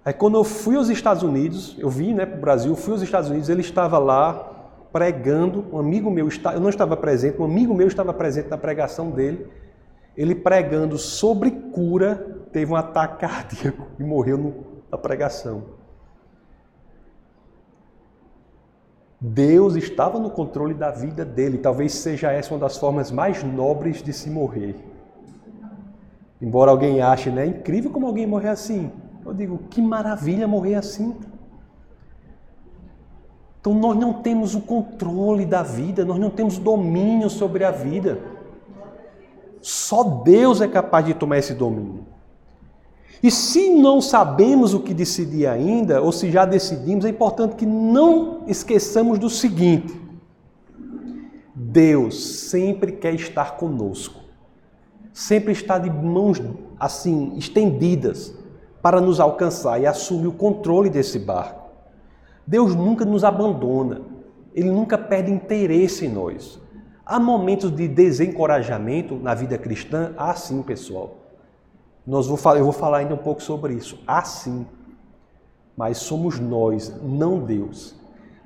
Aí 0.05 0.13
quando 0.13 0.39
eu 0.39 0.45
fui 0.45 0.77
aos 0.77 0.89
Estados 0.89 1.23
Unidos, 1.23 1.77
eu 1.79 1.91
vim 1.91 2.15
né, 2.15 2.25
para 2.25 2.39
o 2.39 2.41
Brasil, 2.41 2.75
fui 2.77 2.93
aos 2.93 3.03
Estados 3.03 3.29
Unidos, 3.29 3.49
ele 3.49 3.61
estava 3.61 3.99
lá 3.99 4.55
pregando, 4.93 5.67
um 5.73 5.79
amigo 5.79 6.11
meu, 6.11 6.29
eu 6.55 6.61
não 6.61 6.71
estava 6.71 6.97
presente, 6.97 7.41
um 7.41 7.45
amigo 7.45 7.75
meu 7.75 7.87
estava 7.87 8.15
presente 8.15 8.49
na 8.49 8.57
pregação 8.57 9.11
dele, 9.11 9.47
ele 10.17 10.35
pregando 10.35 10.97
sobre 10.97 11.51
cura, 11.51 12.41
teve 12.53 12.73
um 12.73 12.77
ataque 12.77 13.19
cardíaco 13.27 13.87
e 13.99 14.03
morreu 14.03 14.81
na 14.91 14.97
pregação. 14.97 15.78
Deus 19.21 19.75
estava 19.75 20.19
no 20.19 20.31
controle 20.31 20.75
da 20.75 20.91
vida 20.91 21.25
dele. 21.25 21.59
Talvez 21.59 21.93
seja 21.93 22.31
essa 22.31 22.55
uma 22.55 22.61
das 22.61 22.77
formas 22.77 23.11
mais 23.11 23.43
nobres 23.43 24.03
de 24.03 24.13
se 24.13 24.31
morrer. 24.31 24.77
Embora 26.41 26.71
alguém 26.71 27.01
ache, 27.01 27.31
né, 27.31 27.47
incrível 27.47 27.91
como 27.91 28.07
alguém 28.07 28.27
morrer 28.27 28.51
assim. 28.51 28.93
Eu 29.27 29.35
digo, 29.35 29.59
que 29.71 29.83
maravilha 29.83 30.47
morrer 30.47 30.77
assim. 30.77 31.17
Então 33.61 33.75
nós 33.75 33.97
não 33.97 34.15
temos 34.15 34.55
o 34.55 34.61
controle 34.61 35.45
da 35.45 35.63
vida, 35.63 36.05
nós 36.05 36.19
não 36.19 36.31
temos 36.31 36.59
domínio 36.59 37.29
sobre 37.29 37.65
a 37.65 37.73
vida. 37.73 38.19
Só 39.61 40.05
Deus 40.05 40.61
é 40.61 40.69
capaz 40.69 41.05
de 41.05 41.13
tomar 41.13 41.39
esse 41.39 41.55
domínio. 41.55 42.07
E 43.23 43.31
se 43.31 43.71
não 43.71 44.01
sabemos 44.01 44.75
o 44.75 44.81
que 44.81 44.95
decidir 44.95 45.47
ainda, 45.47 46.01
ou 46.01 46.13
se 46.13 46.31
já 46.31 46.45
decidimos, 46.45 47.05
é 47.05 47.09
importante 47.09 47.57
que 47.57 47.67
não 47.67 48.45
esqueçamos 48.47 49.19
do 49.19 49.29
seguinte: 49.29 50.01
Deus 51.55 52.49
sempre 52.49 52.93
quer 52.93 53.15
estar 53.15 53.57
conosco, 53.57 54.21
sempre 55.13 55.53
está 55.53 55.79
de 55.79 55.91
mãos 55.91 56.41
assim 56.79 57.37
estendidas 57.37 58.35
para 58.81 59.01
nos 59.01 59.19
alcançar 59.19 59.81
e 59.81 59.87
assumir 59.87 60.29
o 60.29 60.33
controle 60.33 60.89
desse 60.89 61.19
barco. 61.19 61.69
Deus 62.47 62.75
nunca 62.75 63.05
nos 63.05 63.25
abandona, 63.25 64.01
ele 64.55 64.71
nunca 64.71 64.97
perde 64.97 65.33
interesse 65.33 66.07
em 66.07 66.09
nós. 66.09 66.61
Há 67.05 67.19
momentos 67.19 67.75
de 67.75 67.89
desencorajamento 67.89 69.17
na 69.17 69.35
vida 69.35 69.59
cristã? 69.59 70.13
Há 70.17 70.35
sim, 70.35 70.63
pessoal. 70.63 71.18
Nós 72.09 72.27
vou, 72.27 72.39
eu 72.57 72.65
vou 72.65 72.73
falar 72.73 72.99
ainda 72.99 73.13
um 73.13 73.19
pouco 73.19 73.43
sobre 73.43 73.75
isso. 73.75 73.99
Assim, 74.07 74.67
mas 75.77 75.99
somos 75.99 76.41
nós, 76.41 76.91
não 77.03 77.39
Deus. 77.39 77.95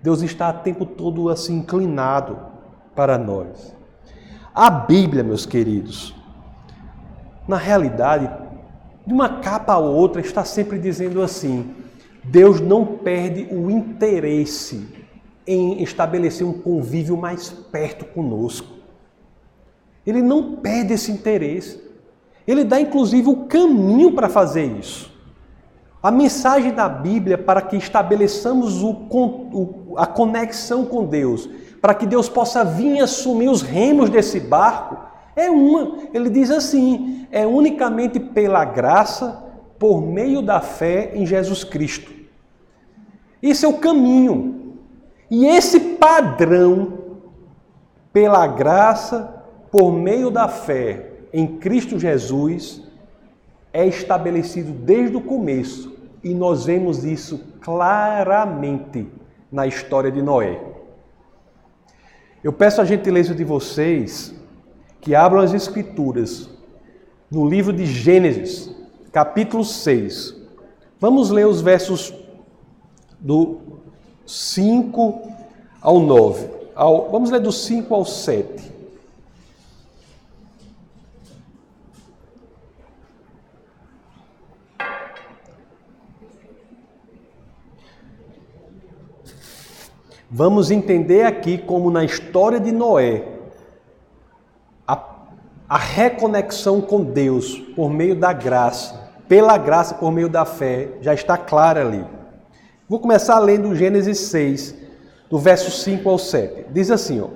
Deus 0.02 0.20
está 0.20 0.50
o 0.50 0.64
tempo 0.64 0.84
todo 0.84 1.28
assim 1.28 1.58
inclinado 1.58 2.36
para 2.92 3.16
nós. 3.16 3.72
A 4.52 4.68
Bíblia, 4.68 5.22
meus 5.22 5.46
queridos, 5.46 6.12
na 7.46 7.56
realidade, 7.56 8.28
de 9.06 9.14
uma 9.14 9.40
capa 9.40 9.74
a 9.74 9.78
outra, 9.78 10.20
está 10.20 10.44
sempre 10.44 10.76
dizendo 10.76 11.22
assim: 11.22 11.72
Deus 12.24 12.60
não 12.60 12.84
perde 12.84 13.46
o 13.54 13.70
interesse 13.70 14.88
em 15.46 15.80
estabelecer 15.84 16.44
um 16.44 16.52
convívio 16.52 17.16
mais 17.16 17.48
perto 17.48 18.06
conosco. 18.06 18.74
Ele 20.04 20.20
não 20.20 20.56
perde 20.56 20.94
esse 20.94 21.12
interesse. 21.12 21.91
Ele 22.46 22.64
dá 22.64 22.80
inclusive 22.80 23.28
o 23.28 23.46
caminho 23.46 24.12
para 24.12 24.28
fazer 24.28 24.64
isso. 24.64 25.12
A 26.02 26.10
mensagem 26.10 26.72
da 26.72 26.88
Bíblia 26.88 27.38
para 27.38 27.62
que 27.62 27.76
estabeleçamos 27.76 28.82
o, 28.82 28.90
o, 28.90 29.94
a 29.96 30.06
conexão 30.06 30.84
com 30.84 31.04
Deus, 31.04 31.48
para 31.80 31.94
que 31.94 32.06
Deus 32.06 32.28
possa 32.28 32.64
vir 32.64 33.00
assumir 33.00 33.48
os 33.48 33.62
remos 33.62 34.10
desse 34.10 34.40
barco, 34.40 34.96
é 35.36 35.48
uma. 35.48 35.98
Ele 36.12 36.28
diz 36.28 36.50
assim: 36.50 37.26
é 37.30 37.46
unicamente 37.46 38.18
pela 38.18 38.64
graça, 38.64 39.44
por 39.78 40.02
meio 40.02 40.42
da 40.42 40.60
fé 40.60 41.12
em 41.14 41.24
Jesus 41.24 41.62
Cristo. 41.62 42.12
Esse 43.42 43.64
é 43.64 43.68
o 43.68 43.78
caminho. 43.78 44.76
E 45.30 45.46
esse 45.46 45.80
padrão, 45.80 46.98
pela 48.12 48.46
graça, 48.46 49.42
por 49.70 49.90
meio 49.90 50.30
da 50.30 50.46
fé, 50.46 51.11
em 51.32 51.58
Cristo 51.58 51.98
Jesus 51.98 52.82
é 53.72 53.86
estabelecido 53.86 54.72
desde 54.72 55.16
o 55.16 55.20
começo 55.20 55.92
e 56.22 56.34
nós 56.34 56.66
vemos 56.66 57.04
isso 57.04 57.40
claramente 57.60 59.08
na 59.50 59.66
história 59.66 60.10
de 60.10 60.20
Noé. 60.20 60.60
Eu 62.44 62.52
peço 62.52 62.80
a 62.80 62.84
gentileza 62.84 63.34
de 63.34 63.44
vocês 63.44 64.34
que 65.00 65.14
abram 65.14 65.40
as 65.40 65.54
Escrituras 65.54 66.48
no 67.30 67.48
livro 67.48 67.72
de 67.72 67.86
Gênesis, 67.86 68.74
capítulo 69.10 69.64
6. 69.64 70.36
Vamos 71.00 71.30
ler 71.30 71.46
os 71.46 71.60
versos 71.60 72.14
do 73.18 73.60
5 74.26 75.32
ao 75.80 75.98
9. 76.00 76.48
Ao, 76.74 77.10
vamos 77.10 77.30
ler 77.30 77.40
do 77.40 77.52
5 77.52 77.94
ao 77.94 78.04
7. 78.04 78.71
Vamos 90.34 90.70
entender 90.70 91.24
aqui 91.26 91.58
como 91.58 91.90
na 91.90 92.02
história 92.02 92.58
de 92.58 92.72
Noé, 92.72 93.22
a, 94.88 94.98
a 95.68 95.76
reconexão 95.76 96.80
com 96.80 97.04
Deus 97.04 97.58
por 97.76 97.90
meio 97.90 98.16
da 98.16 98.32
graça, 98.32 99.10
pela 99.28 99.58
graça 99.58 99.94
por 99.94 100.10
meio 100.10 100.30
da 100.30 100.46
fé, 100.46 100.88
já 101.02 101.12
está 101.12 101.36
clara 101.36 101.82
ali. 101.82 102.02
Vou 102.88 102.98
começar 102.98 103.38
lendo 103.40 103.76
Gênesis 103.76 104.20
6, 104.20 104.74
do 105.28 105.38
verso 105.38 105.70
5 105.70 106.08
ao 106.08 106.16
7. 106.16 106.64
Diz 106.70 106.90
assim, 106.90 107.20
ó. 107.20 107.28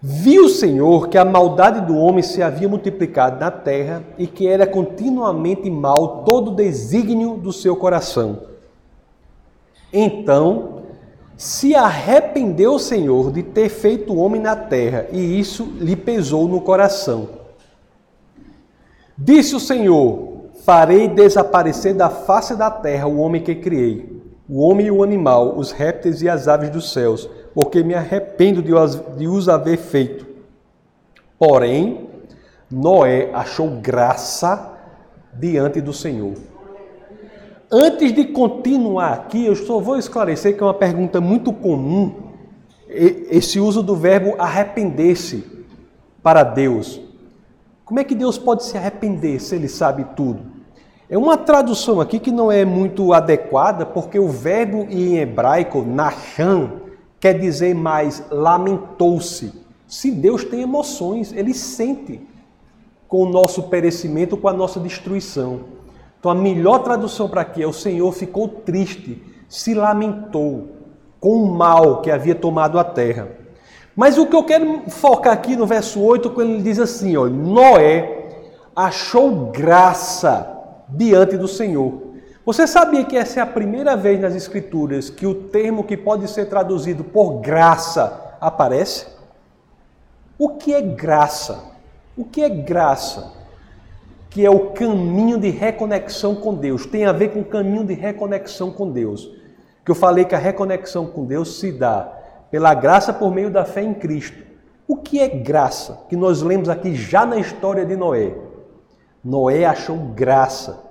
Viu 0.00 0.46
o 0.46 0.48
Senhor 0.48 1.08
que 1.08 1.16
a 1.16 1.24
maldade 1.24 1.82
do 1.82 1.96
homem 1.96 2.24
se 2.24 2.42
havia 2.42 2.68
multiplicado 2.68 3.38
na 3.38 3.52
terra 3.52 4.02
e 4.18 4.26
que 4.26 4.48
era 4.48 4.66
continuamente 4.66 5.70
mal 5.70 6.24
todo 6.24 6.50
o 6.50 6.56
desígnio 6.56 7.36
do 7.36 7.52
seu 7.52 7.76
coração. 7.76 8.40
Então 9.92 10.81
se 11.42 11.74
arrependeu 11.74 12.74
o 12.74 12.78
Senhor 12.78 13.32
de 13.32 13.42
ter 13.42 13.68
feito 13.68 14.16
homem 14.16 14.40
na 14.40 14.54
terra, 14.54 15.08
e 15.10 15.40
isso 15.40 15.64
lhe 15.80 15.96
pesou 15.96 16.46
no 16.46 16.60
coração. 16.60 17.30
Disse 19.18 19.56
o 19.56 19.58
Senhor: 19.58 20.50
Farei 20.64 21.08
desaparecer 21.08 21.94
da 21.94 22.08
face 22.08 22.54
da 22.54 22.70
terra 22.70 23.08
o 23.08 23.18
homem 23.18 23.42
que 23.42 23.56
criei, 23.56 24.22
o 24.48 24.60
homem 24.60 24.86
e 24.86 24.90
o 24.92 25.02
animal, 25.02 25.58
os 25.58 25.72
répteis 25.72 26.22
e 26.22 26.28
as 26.28 26.46
aves 26.46 26.70
dos 26.70 26.92
céus, 26.92 27.28
porque 27.52 27.82
me 27.82 27.94
arrependo 27.94 28.62
de 28.62 29.26
os 29.26 29.48
haver 29.48 29.78
feito. 29.78 30.24
Porém, 31.36 32.08
Noé 32.70 33.30
achou 33.34 33.68
graça 33.80 34.78
diante 35.34 35.80
do 35.80 35.92
Senhor. 35.92 36.51
Antes 37.74 38.12
de 38.12 38.26
continuar 38.26 39.14
aqui, 39.14 39.46
eu 39.46 39.56
só 39.56 39.78
vou 39.78 39.96
esclarecer 39.96 40.54
que 40.54 40.62
é 40.62 40.66
uma 40.66 40.74
pergunta 40.74 41.22
muito 41.22 41.54
comum 41.54 42.12
esse 42.86 43.58
uso 43.58 43.82
do 43.82 43.96
verbo 43.96 44.34
arrepender-se 44.38 45.42
para 46.22 46.44
Deus. 46.44 47.00
Como 47.82 47.98
é 47.98 48.04
que 48.04 48.14
Deus 48.14 48.36
pode 48.36 48.64
se 48.64 48.76
arrepender 48.76 49.40
se 49.40 49.54
ele 49.54 49.68
sabe 49.68 50.04
tudo? 50.14 50.42
É 51.08 51.16
uma 51.16 51.38
tradução 51.38 51.98
aqui 51.98 52.18
que 52.18 52.30
não 52.30 52.52
é 52.52 52.62
muito 52.62 53.14
adequada, 53.14 53.86
porque 53.86 54.18
o 54.18 54.28
verbo 54.28 54.86
em 54.90 55.16
hebraico, 55.16 55.80
nachan, 55.80 56.72
quer 57.18 57.38
dizer 57.38 57.74
mais 57.74 58.22
lamentou-se. 58.30 59.50
Se 59.86 60.10
Deus 60.10 60.44
tem 60.44 60.60
emoções, 60.60 61.32
ele 61.32 61.54
sente 61.54 62.20
com 63.08 63.22
o 63.22 63.28
nosso 63.30 63.62
perecimento, 63.62 64.36
com 64.36 64.48
a 64.48 64.52
nossa 64.52 64.78
destruição. 64.78 65.80
Então 66.22 66.30
a 66.30 66.36
melhor 66.36 66.84
tradução 66.84 67.28
para 67.28 67.40
aqui 67.40 67.60
é 67.60 67.66
o 67.66 67.72
Senhor 67.72 68.12
ficou 68.12 68.46
triste, 68.46 69.20
se 69.48 69.74
lamentou 69.74 70.68
com 71.18 71.42
o 71.42 71.52
mal 71.52 72.00
que 72.00 72.12
havia 72.12 72.32
tomado 72.32 72.78
a 72.78 72.84
terra. 72.84 73.26
Mas 73.96 74.16
o 74.16 74.26
que 74.26 74.36
eu 74.36 74.44
quero 74.44 74.88
focar 74.88 75.32
aqui 75.32 75.56
no 75.56 75.66
verso 75.66 76.00
8, 76.00 76.30
quando 76.30 76.50
ele 76.50 76.62
diz 76.62 76.78
assim, 76.78 77.16
ó, 77.16 77.26
Noé 77.26 78.28
achou 78.76 79.50
graça 79.50 80.48
diante 80.88 81.36
do 81.36 81.48
Senhor. 81.48 82.12
Você 82.46 82.68
sabia 82.68 83.04
que 83.04 83.16
essa 83.16 83.40
é 83.40 83.42
a 83.42 83.46
primeira 83.46 83.96
vez 83.96 84.20
nas 84.20 84.36
escrituras 84.36 85.10
que 85.10 85.26
o 85.26 85.34
termo 85.34 85.82
que 85.82 85.96
pode 85.96 86.28
ser 86.28 86.44
traduzido 86.44 87.02
por 87.02 87.40
graça 87.40 88.36
aparece? 88.40 89.08
O 90.38 90.50
que 90.50 90.72
é 90.72 90.82
graça? 90.82 91.64
O 92.16 92.24
que 92.24 92.42
é 92.42 92.48
graça? 92.48 93.41
Que 94.32 94.46
é 94.46 94.50
o 94.50 94.70
caminho 94.70 95.38
de 95.38 95.50
reconexão 95.50 96.34
com 96.34 96.54
Deus. 96.54 96.86
Tem 96.86 97.04
a 97.04 97.12
ver 97.12 97.30
com 97.30 97.40
o 97.40 97.44
caminho 97.44 97.84
de 97.84 97.94
reconexão 97.94 98.70
com 98.70 98.90
Deus. 98.90 99.30
Que 99.84 99.90
eu 99.90 99.94
falei 99.94 100.24
que 100.24 100.34
a 100.34 100.38
reconexão 100.38 101.06
com 101.06 101.24
Deus 101.24 101.58
se 101.58 101.72
dá 101.72 102.20
pela 102.50 102.74
graça 102.74 103.12
por 103.12 103.32
meio 103.32 103.50
da 103.50 103.64
fé 103.64 103.82
em 103.82 103.94
Cristo. 103.94 104.42
O 104.86 104.96
que 104.96 105.20
é 105.20 105.28
graça? 105.28 106.04
Que 106.08 106.16
nós 106.16 106.42
lemos 106.42 106.68
aqui 106.68 106.94
já 106.94 107.24
na 107.24 107.38
história 107.38 107.84
de 107.84 107.96
Noé. 107.96 108.34
Noé 109.24 109.64
achou 109.64 109.96
graça. 109.96 110.82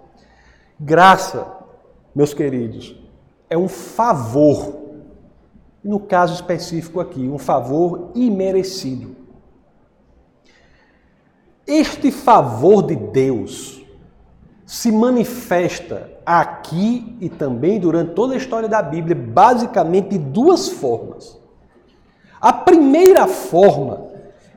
Graça, 0.79 1.45
meus 2.15 2.33
queridos, 2.33 2.95
é 3.49 3.57
um 3.57 3.67
favor. 3.67 4.81
No 5.83 5.99
caso 5.99 6.33
específico 6.33 6.99
aqui, 6.99 7.27
um 7.27 7.37
favor 7.37 8.11
imerecido. 8.15 9.15
Este 11.71 12.11
favor 12.11 12.83
de 12.83 12.97
Deus 12.97 13.81
se 14.65 14.91
manifesta 14.91 16.11
aqui 16.25 17.15
e 17.21 17.29
também 17.29 17.79
durante 17.79 18.11
toda 18.11 18.33
a 18.33 18.37
história 18.37 18.67
da 18.67 18.81
Bíblia, 18.81 19.15
basicamente 19.15 20.09
de 20.09 20.17
duas 20.17 20.67
formas. 20.67 21.39
A 22.41 22.51
primeira 22.51 23.25
forma 23.25 24.01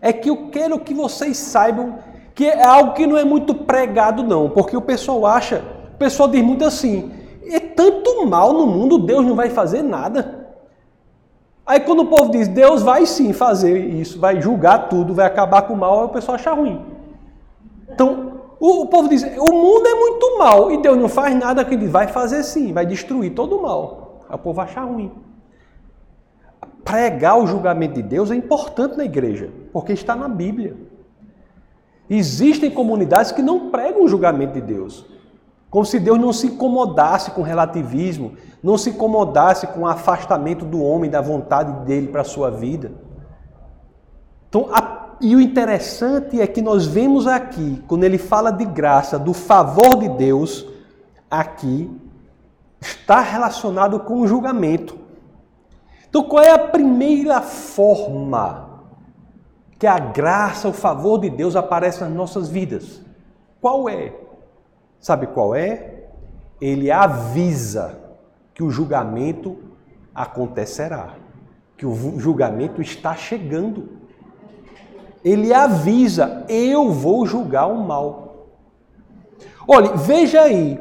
é 0.03 0.13
que 0.13 0.29
eu 0.29 0.49
quero 0.49 0.81
que 0.81 0.93
vocês 0.93 1.37
saibam 1.37 2.01
que 2.35 2.47
é 2.47 2.65
algo 2.65 2.95
que 2.95 3.07
não 3.07 3.17
é 3.17 3.25
muito 3.25 3.55
pregado, 3.55 4.25
não, 4.25 4.51
porque 4.51 4.77
o 4.77 4.83
pessoal 4.83 5.25
acha, 5.25 5.63
o 5.95 5.97
pessoal 5.97 6.29
diz 6.29 6.43
muito 6.43 6.65
assim: 6.65 7.13
é 7.45 7.61
tanto 7.61 8.27
mal 8.27 8.53
no 8.53 8.67
mundo, 8.67 8.99
Deus 8.99 9.25
não 9.25 9.37
vai 9.37 9.51
fazer 9.51 9.83
nada. 9.83 10.49
Aí 11.65 11.79
quando 11.79 12.01
o 12.01 12.07
povo 12.07 12.33
diz, 12.33 12.49
Deus 12.49 12.83
vai 12.83 13.07
sim 13.07 13.33
fazer 13.33 13.79
isso, 13.79 14.19
vai 14.19 14.43
julgar 14.43 14.89
tudo, 14.89 15.15
vai 15.15 15.27
acabar 15.27 15.63
com 15.63 15.75
o 15.75 15.77
mal, 15.77 16.01
aí 16.01 16.07
o 16.07 16.09
pessoal 16.09 16.35
acha 16.35 16.53
ruim. 16.53 16.94
Então, 17.89 18.41
o, 18.61 18.83
o 18.83 18.87
povo 18.87 19.09
diz: 19.09 19.23
o 19.23 19.53
mundo 19.53 19.87
é 19.87 19.95
muito 19.95 20.39
mal 20.39 20.73
e 20.73 20.81
Deus 20.81 20.97
não 20.97 21.09
faz 21.09 21.37
nada 21.37 21.65
que 21.65 21.75
ele 21.75 21.89
vai 21.89 22.09
fazer 22.09 22.43
sim, 22.43 22.73
vai 22.73 22.87
destruir 22.87 23.35
todo 23.35 23.57
o 23.57 23.63
mal. 23.63 24.25
Aí 24.29 24.37
o 24.37 24.39
povo 24.39 24.61
acha 24.61 24.81
ruim. 24.81 25.13
Pregar 26.85 27.39
o 27.39 27.47
julgamento 27.47 27.95
de 27.95 28.03
Deus 28.03 28.31
é 28.31 28.35
importante 28.35 28.97
na 28.97 29.05
igreja, 29.05 29.51
porque 29.73 29.93
está 29.93 30.15
na 30.15 30.29
Bíblia. 30.29 30.77
Existem 32.09 32.71
comunidades 32.71 33.33
que 33.33 33.41
não 33.41 33.71
pregam 33.71 34.05
o 34.05 34.09
julgamento 34.09 34.55
de 34.55 34.61
Deus, 34.61 35.07
como 35.71 35.85
se 35.85 35.99
Deus 35.99 36.19
não 36.19 36.33
se 36.33 36.49
incomodasse 36.49 37.31
com 37.31 37.41
relativismo, 37.41 38.35
não 38.63 38.77
se 38.77 38.91
incomodasse 38.91 39.67
com 39.67 39.81
o 39.81 39.87
afastamento 39.87 40.65
do 40.65 40.83
homem 40.83 41.11
da 41.11 41.21
vontade 41.21 41.85
dele 41.87 42.09
para 42.09 42.21
a 42.21 42.25
sua 42.25 42.51
vida. 42.51 42.93
Então, 44.49 44.69
a 44.73 45.04
e 45.21 45.35
o 45.35 45.41
interessante 45.41 46.41
é 46.41 46.47
que 46.47 46.63
nós 46.63 46.87
vemos 46.87 47.27
aqui, 47.27 47.83
quando 47.87 48.05
ele 48.05 48.19
fala 48.19 48.51
de 48.51 48.65
graça, 48.65 49.19
do 49.19 49.33
favor 49.33 49.97
de 49.99 50.09
Deus, 50.09 50.67
aqui 51.31 51.91
está 52.81 53.21
relacionado 53.21 54.01
com 54.01 54.21
o 54.21 54.27
julgamento. 54.27 54.99
Então, 56.09 56.23
qual 56.23 56.43
é 56.43 56.51
a 56.51 56.59
primeira 56.59 57.41
forma 57.41 58.83
que 59.79 59.87
a 59.87 59.99
graça, 59.99 60.69
o 60.69 60.73
favor 60.73 61.19
de 61.19 61.29
Deus 61.29 61.57
aparece 61.57 62.03
nas 62.03 62.13
nossas 62.13 62.49
vidas? 62.49 63.03
Qual 63.61 63.89
é? 63.89 64.13
Sabe 65.01 65.27
qual 65.27 65.55
é? 65.55 66.05
Ele 66.61 66.91
avisa 66.91 67.99
que 68.55 68.63
o 68.63 68.71
julgamento 68.71 69.59
acontecerá, 70.15 71.15
que 71.77 71.85
o 71.85 72.19
julgamento 72.19 72.81
está 72.81 73.17
chegando 73.17 74.04
ele 75.25 75.53
avisa: 75.55 76.45
eu 76.49 76.91
vou 76.91 77.27
julgar 77.27 77.67
o 77.67 77.83
mal. 77.83 78.49
Olhe, 79.67 79.91
veja 79.97 80.43
aí, 80.43 80.79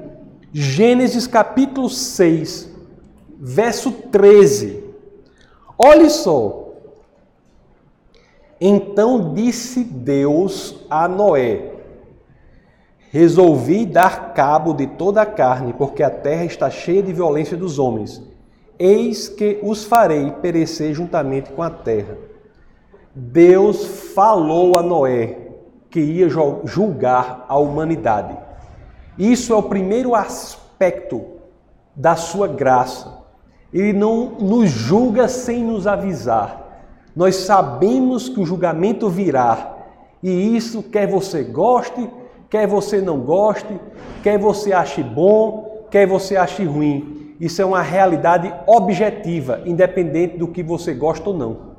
Gênesis 0.51 1.25
capítulo 1.25 1.89
6, 1.89 2.69
verso 3.39 3.91
13. 3.91 4.83
Olhe 5.77 6.09
só. 6.09 6.59
Então 8.59 9.33
disse 9.33 9.83
Deus 9.83 10.75
a 10.89 11.07
Noé: 11.07 11.71
Resolvi 13.09 13.85
dar 13.85 14.33
cabo 14.33 14.73
de 14.73 14.87
toda 14.87 15.21
a 15.21 15.25
carne, 15.25 15.73
porque 15.73 16.03
a 16.03 16.09
terra 16.09 16.45
está 16.45 16.69
cheia 16.69 17.01
de 17.01 17.13
violência 17.13 17.55
dos 17.55 17.79
homens. 17.79 18.21
Eis 18.77 19.29
que 19.29 19.59
os 19.63 19.83
farei 19.85 20.31
perecer 20.31 20.93
juntamente 20.93 21.51
com 21.51 21.61
a 21.61 21.69
terra. 21.69 22.17
Deus 23.15 23.85
falou 24.15 24.75
a 24.75 24.81
Noé 24.81 25.37
que 25.91 25.99
ia 25.99 26.27
julgar 26.27 27.45
a 27.47 27.55
humanidade. 27.59 28.35
Isso 29.19 29.53
é 29.53 29.55
o 29.55 29.61
primeiro 29.61 30.15
aspecto 30.15 31.23
da 31.95 32.15
sua 32.15 32.47
graça. 32.47 33.19
Ele 33.71 33.93
não 33.93 34.31
nos 34.39 34.71
julga 34.71 35.27
sem 35.27 35.63
nos 35.63 35.85
avisar. 35.85 36.81
Nós 37.15 37.35
sabemos 37.35 38.27
que 38.27 38.39
o 38.39 38.45
julgamento 38.45 39.07
virá. 39.07 39.77
E 40.23 40.55
isso 40.55 40.81
quer 40.81 41.07
você 41.07 41.43
goste, 41.43 42.09
quer 42.49 42.65
você 42.65 42.99
não 42.99 43.19
goste, 43.19 43.79
quer 44.23 44.39
você 44.39 44.73
ache 44.73 45.03
bom, 45.03 45.85
quer 45.91 46.07
você 46.07 46.35
ache 46.35 46.63
ruim. 46.63 47.35
Isso 47.39 47.61
é 47.61 47.65
uma 47.65 47.81
realidade 47.83 48.51
objetiva, 48.65 49.61
independente 49.65 50.35
do 50.35 50.47
que 50.47 50.63
você 50.63 50.95
gosta 50.95 51.29
ou 51.29 51.37
não 51.37 51.72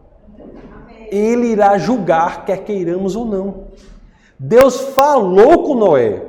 ele 1.17 1.49
irá 1.49 1.79
julgar, 1.79 2.45
quer 2.45 2.65
queiramos 2.65 3.15
ou 3.15 3.25
não. 3.25 3.65
Deus 4.39 4.81
falou 4.91 5.63
com 5.63 5.75
Noé. 5.75 6.23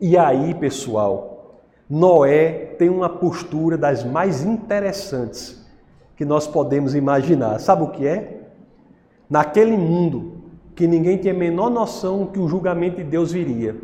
E 0.00 0.16
aí, 0.16 0.54
pessoal, 0.54 1.60
Noé 1.88 2.74
tem 2.78 2.88
uma 2.88 3.08
postura 3.08 3.78
das 3.78 4.04
mais 4.04 4.44
interessantes 4.44 5.64
que 6.16 6.24
nós 6.24 6.46
podemos 6.46 6.94
imaginar. 6.94 7.60
Sabe 7.60 7.84
o 7.84 7.88
que 7.88 8.06
é? 8.06 8.40
Naquele 9.30 9.76
mundo 9.76 10.32
que 10.74 10.86
ninguém 10.86 11.16
tinha 11.16 11.32
a 11.32 11.36
menor 11.36 11.70
noção 11.70 12.26
que 12.26 12.38
o 12.38 12.48
julgamento 12.48 12.96
de 12.96 13.04
Deus 13.04 13.32
viria, 13.32 13.76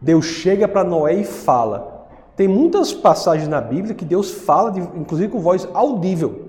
Deus 0.00 0.24
chega 0.24 0.66
para 0.66 0.82
Noé 0.82 1.14
e 1.14 1.24
fala. 1.24 2.08
Tem 2.34 2.48
muitas 2.48 2.92
passagens 2.92 3.48
na 3.48 3.60
Bíblia 3.60 3.94
que 3.94 4.04
Deus 4.04 4.30
fala, 4.30 4.72
inclusive 4.96 5.30
com 5.30 5.38
voz 5.38 5.68
audível. 5.74 6.48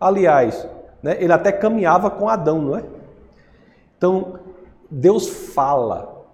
Aliás, 0.00 0.66
né? 1.02 1.16
Ele 1.20 1.32
até 1.32 1.52
caminhava 1.52 2.10
com 2.10 2.28
Adão, 2.28 2.60
não 2.60 2.76
é? 2.76 2.84
Então, 3.96 4.38
Deus 4.90 5.28
fala, 5.28 6.24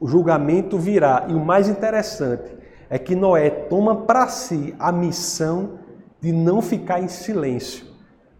o 0.00 0.06
julgamento 0.06 0.78
virá. 0.78 1.26
E 1.28 1.34
o 1.34 1.40
mais 1.40 1.68
interessante 1.68 2.54
é 2.90 2.98
que 2.98 3.14
Noé 3.14 3.50
toma 3.50 3.96
para 4.02 4.28
si 4.28 4.74
a 4.78 4.92
missão 4.92 5.78
de 6.20 6.32
não 6.32 6.62
ficar 6.62 7.00
em 7.00 7.08
silêncio, 7.08 7.86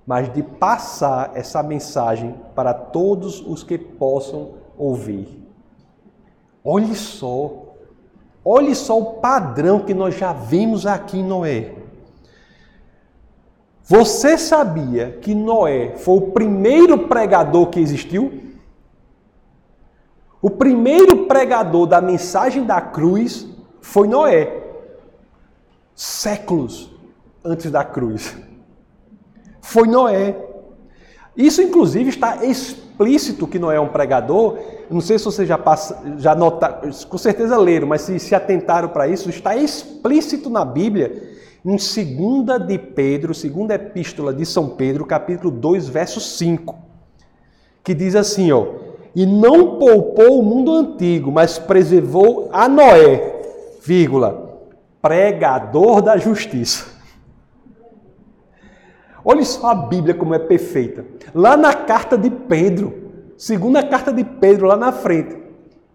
mas 0.07 0.33
de 0.33 0.43
passar 0.43 1.33
essa 1.35 1.63
mensagem 1.63 2.35
para 2.55 2.73
todos 2.73 3.41
os 3.41 3.63
que 3.63 3.77
possam 3.77 4.55
ouvir. 4.77 5.43
Olhe 6.65 6.95
só, 6.95 7.75
olhe 8.45 8.75
só 8.75 8.99
o 8.99 9.15
padrão 9.21 9.81
que 9.81 9.93
nós 9.93 10.15
já 10.15 10.33
vimos 10.33 10.87
aqui 10.87 11.19
em 11.19 11.25
Noé. 11.25 11.75
Você 13.87 14.39
sabia 14.39 15.19
que 15.21 15.35
Noé 15.35 15.95
foi 15.97 16.17
o 16.17 16.31
primeiro 16.31 17.07
pregador 17.07 17.67
que 17.67 17.79
existiu? 17.79 18.33
O 20.41 20.49
primeiro 20.49 21.27
pregador 21.27 21.87
da 21.87 22.01
mensagem 22.01 22.65
da 22.65 22.81
cruz 22.81 23.47
foi 23.83 24.09
Noé. 24.09 24.63
Séculos 25.95 26.91
antes 27.45 27.71
da 27.71 27.85
cruz. 27.85 28.35
Foi 29.61 29.87
Noé. 29.87 30.35
Isso, 31.37 31.61
inclusive, 31.61 32.09
está 32.09 32.43
explícito 32.43 33.47
que 33.47 33.59
Noé 33.59 33.77
é 33.77 33.81
um 33.81 33.89
pregador. 33.89 34.59
Não 34.91 35.03
sei 35.03 35.19
se 35.19 35.27
vocês 35.27 35.47
já, 35.47 35.59
passa, 35.59 36.03
já 36.17 36.35
notaram, 36.35 36.91
com 36.91 37.19
certeza 37.19 37.59
leram, 37.59 37.89
mas 37.89 38.01
se, 38.01 38.19
se 38.19 38.35
atentaram 38.35 38.89
para 38.89 39.09
isso, 39.09 39.29
está 39.29 39.55
explícito 39.55 40.49
na 40.49 40.65
Bíblia, 40.65 41.35
em 41.65 41.77
2 41.77 42.67
de 42.67 42.79
Pedro, 42.79 43.33
segunda 43.33 43.75
epístola 43.75 44.35
de 44.35 44.45
São 44.45 44.69
Pedro, 44.69 45.07
capítulo 45.07 45.51
2, 45.51 45.89
verso 45.89 46.21
5, 46.21 46.77
que 47.83 47.95
diz 47.95 48.15
assim, 48.15 48.53
ó, 48.53 48.67
e 49.17 49.25
não 49.25 49.79
poupou 49.79 50.41
o 50.41 50.43
mundo 50.43 50.75
antigo, 50.75 51.33
mas 51.33 51.59
preservou 51.59 52.51
a 52.53 52.69
Noé, 52.69 53.41
vírgula, 53.83 54.61
pregador 55.01 56.03
da 56.03 56.19
justiça. 56.19 56.93
Olha 59.25 59.43
só 59.43 59.69
a 59.69 59.75
Bíblia 59.75 60.15
como 60.15 60.35
é 60.35 60.39
perfeita. 60.39 61.07
Lá 61.35 61.57
na 61.57 61.73
carta 61.73 62.19
de 62.19 62.29
Pedro, 62.29 62.93
segunda 63.39 63.83
carta 63.83 64.13
de 64.13 64.23
Pedro, 64.23 64.67
lá 64.67 64.77
na 64.77 64.93
frente, 64.93 65.35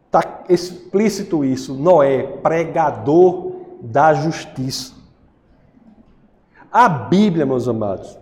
está 0.07 0.45
explícito 0.49 1.45
isso. 1.45 1.75
Noé, 1.75 2.23
pregador 2.23 3.51
da 3.81 4.15
justiça. 4.15 4.98
A 6.71 6.87
Bíblia, 6.87 7.45
meus 7.45 7.67
amados, 7.67 8.17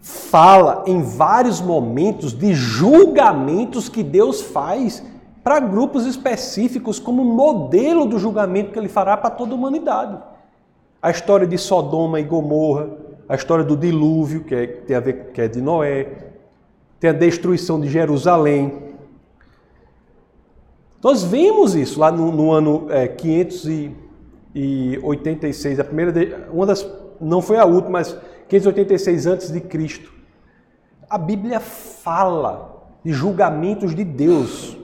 fala 0.00 0.84
em 0.86 1.02
vários 1.02 1.60
momentos 1.60 2.32
de 2.32 2.54
julgamentos 2.54 3.88
que 3.88 4.02
Deus 4.02 4.40
faz 4.40 5.02
para 5.42 5.60
grupos 5.60 6.06
específicos 6.06 6.98
como 6.98 7.24
modelo 7.24 8.06
do 8.06 8.18
julgamento 8.18 8.70
que 8.70 8.78
ele 8.78 8.88
fará 8.88 9.16
para 9.16 9.30
toda 9.30 9.52
a 9.52 9.54
humanidade. 9.56 10.18
A 11.00 11.10
história 11.10 11.46
de 11.46 11.58
Sodoma 11.58 12.20
e 12.20 12.24
Gomorra, 12.24 12.90
a 13.28 13.34
história 13.34 13.64
do 13.64 13.76
dilúvio, 13.76 14.44
que, 14.44 14.54
é, 14.54 14.66
tem 14.66 14.96
a 14.96 15.00
ver 15.00 15.32
que 15.32 15.40
é 15.40 15.48
de 15.48 15.60
Noé, 15.60 16.32
tem 17.00 17.10
a 17.10 17.12
destruição 17.12 17.80
de 17.80 17.88
Jerusalém. 17.88 18.88
Nós 21.02 21.22
vimos 21.22 21.74
isso 21.74 22.00
lá 22.00 22.10
no, 22.10 22.32
no 22.32 22.50
ano 22.50 22.86
é, 22.90 23.08
586, 24.58 25.78
a 25.78 25.84
primeira, 25.84 26.12
de, 26.12 26.34
uma 26.52 26.66
das, 26.66 26.86
não 27.20 27.40
foi 27.40 27.58
a 27.58 27.64
última, 27.64 27.92
mas 27.92 28.16
586 28.48 29.26
antes 29.26 29.52
de 29.52 29.60
Cristo. 29.60 30.12
A 31.08 31.16
Bíblia 31.16 31.60
fala 31.60 32.86
de 33.04 33.12
julgamentos 33.12 33.94
de 33.94 34.04
Deus. 34.04 34.76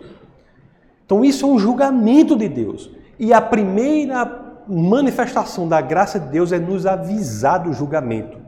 Então 1.04 1.24
isso 1.24 1.44
é 1.44 1.48
um 1.48 1.58
julgamento 1.58 2.36
de 2.36 2.48
Deus. 2.48 2.90
E 3.18 3.32
a 3.32 3.40
primeira 3.40 4.62
manifestação 4.68 5.68
da 5.68 5.80
graça 5.80 6.18
de 6.20 6.28
Deus 6.28 6.52
é 6.52 6.58
nos 6.58 6.86
avisar 6.86 7.58
do 7.58 7.72
julgamento. 7.72 8.38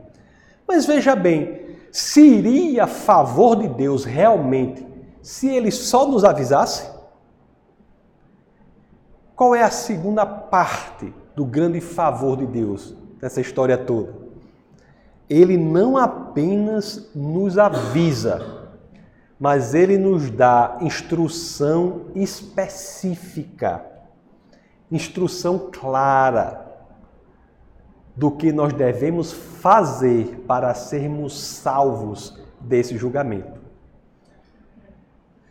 Mas 0.67 0.85
veja 0.85 1.15
bem, 1.15 1.61
se 1.91 2.21
iria 2.21 2.85
a 2.85 2.87
favor 2.87 3.57
de 3.57 3.67
Deus 3.67 4.05
realmente 4.05 4.85
se 5.21 5.47
ele 5.47 5.71
só 5.71 6.07
nos 6.07 6.23
avisasse? 6.23 6.89
Qual 9.37 9.53
é 9.53 9.61
a 9.61 9.69
segunda 9.69 10.25
parte 10.25 11.13
do 11.35 11.45
grande 11.45 11.79
favor 11.79 12.35
de 12.37 12.47
Deus 12.47 12.95
nessa 13.21 13.39
história 13.39 13.77
toda? 13.77 14.15
Ele 15.29 15.55
não 15.55 15.95
apenas 15.95 17.11
nos 17.13 17.55
avisa, 17.55 18.71
mas 19.39 19.75
ele 19.75 19.95
nos 19.95 20.31
dá 20.31 20.79
instrução 20.81 22.07
específica, 22.15 23.85
instrução 24.91 25.69
clara 25.71 26.75
do 28.15 28.31
que 28.31 28.51
nós 28.51 28.73
devemos 28.73 29.31
fazer 29.31 30.45
para 30.47 30.73
sermos 30.73 31.39
salvos 31.39 32.41
desse 32.59 32.97
julgamento. 32.97 33.66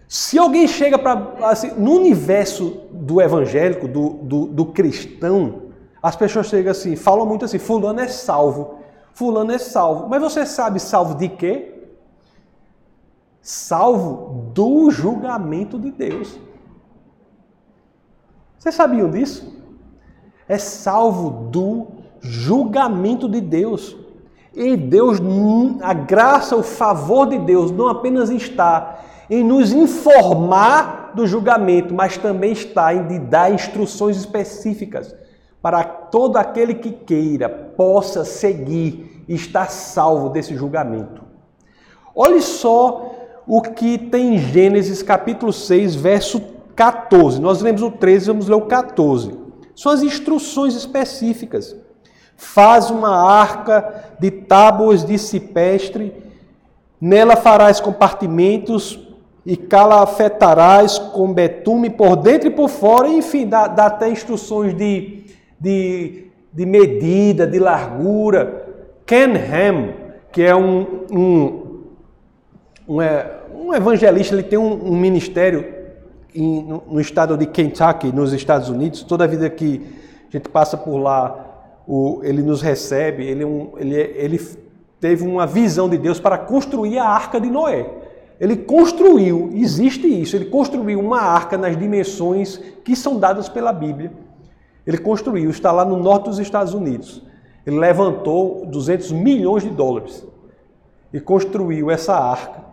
Se 0.09 0.39
alguém 0.39 0.69
chega 0.69 0.99
para. 0.99 1.49
Assim, 1.49 1.73
no 1.77 1.93
universo 1.93 2.83
do 2.93 3.21
evangélico, 3.21 3.89
do, 3.89 4.11
do, 4.23 4.47
do 4.47 4.67
cristão, 4.67 5.63
as 6.03 6.15
pessoas 6.15 6.47
chegam 6.47 6.71
assim, 6.71 6.95
falam 6.95 7.27
muito 7.27 7.45
assim: 7.45 7.59
Fulano 7.59 8.01
é 8.01 8.09
salvo, 8.09 8.77
Fulano 9.13 9.53
é 9.53 9.59
salvo. 9.59 10.09
Mas 10.09 10.23
você 10.23 10.47
sabe 10.47 10.79
salvo 10.79 11.17
de 11.17 11.29
quê? 11.29 11.73
Salvo 13.41 14.51
do 14.53 14.91
julgamento 14.91 15.79
de 15.79 15.91
Deus. 15.91 16.39
Vocês 18.59 18.75
sabiam 18.75 19.11
disso? 19.11 19.57
É 20.49 20.59
salvo 20.59 21.49
do 21.51 21.89
julgamento 22.21 23.29
de 23.29 23.41
Deus. 23.41 23.97
E 24.55 24.77
Deus, 24.77 25.19
a 25.83 25.93
graça, 25.93 26.57
o 26.57 26.63
favor 26.63 27.29
de 27.29 27.39
Deus 27.39 27.71
não 27.71 27.89
apenas 27.89 28.31
está 28.31 29.01
em 29.29 29.43
nos 29.43 29.73
informar 29.73 31.13
do 31.15 31.27
julgamento, 31.27 31.95
mas 31.95 32.17
também 32.17 32.53
está 32.53 32.95
em 32.95 33.07
de 33.07 33.19
dar 33.19 33.53
instruções 33.53 34.17
específicas 34.17 35.15
para 35.63 35.83
todo 35.83 36.37
aquele 36.37 36.75
que 36.75 36.91
queira 36.91 37.49
possa 37.49 38.25
seguir 38.25 39.25
e 39.27 39.35
estar 39.35 39.71
salvo 39.71 40.29
desse 40.29 40.55
julgamento. 40.55 41.23
Olhe 42.15 42.41
só 42.41 43.15
o 43.47 43.61
que 43.61 43.99
tem 43.99 44.35
em 44.35 44.39
Gênesis 44.39 45.03
capítulo 45.03 45.53
6, 45.53 45.95
verso 45.95 46.41
14. 46.75 47.41
Nós 47.41 47.61
lemos 47.63 47.83
o 47.83 47.91
13, 47.91 48.27
vamos 48.29 48.49
ler 48.49 48.55
o 48.55 48.63
14. 48.63 49.37
São 49.75 49.93
as 49.93 50.03
instruções 50.03 50.75
específicas. 50.75 51.75
Faz 52.37 52.91
uma 52.91 53.17
arca 53.17 54.17
de 54.21 54.31
tábuas 54.31 55.05
de 55.05 55.19
cipestre, 55.19 56.15
nela 57.01 57.37
farás 57.37 57.81
compartimentos 57.81 59.06
e 59.47 59.57
calafetarás 59.57 60.99
com 60.99 61.33
betume 61.33 61.89
por 61.89 62.17
dentro 62.17 62.49
e 62.49 62.51
por 62.51 62.69
fora, 62.69 63.07
enfim, 63.07 63.47
dá, 63.47 63.69
dá 63.69 63.87
até 63.87 64.11
instruções 64.11 64.75
de, 64.75 65.23
de, 65.59 66.25
de, 66.53 66.67
medida, 66.67 67.47
de 67.47 67.61
largura. 67.61 68.67
Ken 69.07 69.35
Ham, 69.37 69.93
que 70.33 70.43
é 70.43 70.55
um, 70.57 71.05
um, 71.13 71.85
um, 72.89 72.97
um 73.55 73.73
evangelista, 73.73 74.35
ele 74.35 74.43
tem 74.43 74.59
um, 74.59 74.91
um 74.91 74.97
ministério 74.97 75.65
em, 76.35 76.65
no, 76.65 76.83
no 76.91 77.01
estado 77.01 77.37
de 77.37 77.47
Kentucky, 77.47 78.11
nos 78.13 78.33
Estados 78.33 78.69
Unidos, 78.69 79.05
toda 79.05 79.29
vida 79.29 79.49
que 79.49 79.81
a 80.29 80.33
gente 80.37 80.49
passa 80.49 80.77
por 80.77 80.99
lá, 80.99 81.45
o, 81.87 82.21
ele 82.25 82.43
nos 82.43 82.61
recebe, 82.61 83.25
ele, 83.25 83.45
é 83.45 83.49
ele, 83.79 83.97
é, 83.97 84.13
ele 84.17 84.41
teve 85.01 85.25
uma 85.25 85.47
visão 85.47 85.89
de 85.89 85.97
Deus 85.99 86.19
para 86.19 86.37
construir 86.37 86.99
a 86.99 87.07
arca 87.07 87.41
de 87.41 87.49
Noé. 87.49 88.06
Ele 88.39 88.57
construiu, 88.57 89.51
existe 89.55 90.07
isso, 90.07 90.37
ele 90.37 90.47
construiu 90.47 91.01
uma 91.01 91.21
arca 91.21 91.57
nas 91.57 91.77
dimensões 91.77 92.59
que 92.85 92.95
são 92.95 93.19
dadas 93.19 93.49
pela 93.49 93.73
Bíblia. 93.73 94.13
Ele 94.87 94.99
construiu, 94.99 95.51
está 95.51 95.73
lá 95.73 95.85
no 95.85 95.97
norte 95.97 96.27
dos 96.27 96.39
Estados 96.39 96.75
Unidos. 96.75 97.23
Ele 97.67 97.79
levantou 97.79 98.65
200 98.67 99.11
milhões 99.11 99.63
de 99.63 99.71
dólares 99.71 100.25
e 101.13 101.19
construiu 101.19 101.91
essa 101.91 102.15
arca. 102.15 102.65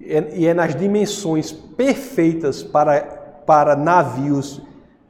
E 0.00 0.46
é 0.46 0.52
nas 0.52 0.74
dimensões 0.74 1.50
perfeitas 1.52 2.62
para, 2.62 3.00
para 3.46 3.74
navios 3.74 4.60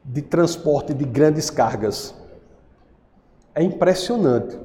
de 0.05 0.23
transporte 0.23 0.95
de 0.95 1.05
grandes 1.05 1.51
cargas. 1.51 2.15
É 3.55 3.63
impressionante. 3.63 4.57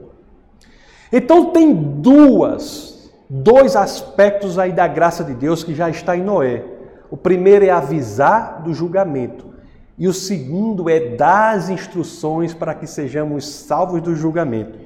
Então 1.12 1.46
tem 1.52 1.74
duas, 1.74 2.89
dois 3.30 3.76
aspectos 3.76 4.58
aí 4.58 4.72
da 4.72 4.88
graça 4.88 5.24
de 5.24 5.34
Deus 5.34 5.64
que 5.64 5.76
já 5.76 5.90
está 5.90 6.18
em 6.18 6.24
Noé. 6.24 6.64
O 7.12 7.18
primeiro 7.18 7.66
é 7.66 7.70
avisar 7.70 8.62
do 8.64 8.74
julgamento. 8.74 9.50
E 9.98 10.08
o 10.08 10.14
segundo 10.14 10.90
é 10.90 11.16
dar 11.16 11.56
as 11.56 11.70
instruções 11.70 12.54
para 12.54 12.74
que 12.74 12.88
sejamos 12.88 13.48
salvos 13.48 14.02
do 14.02 14.16
julgamento. 14.16 14.80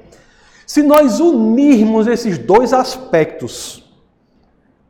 Se 0.66 0.82
nós 0.82 1.20
unirmos 1.20 2.06
esses 2.06 2.36
dois 2.36 2.72
aspectos, 2.72 3.84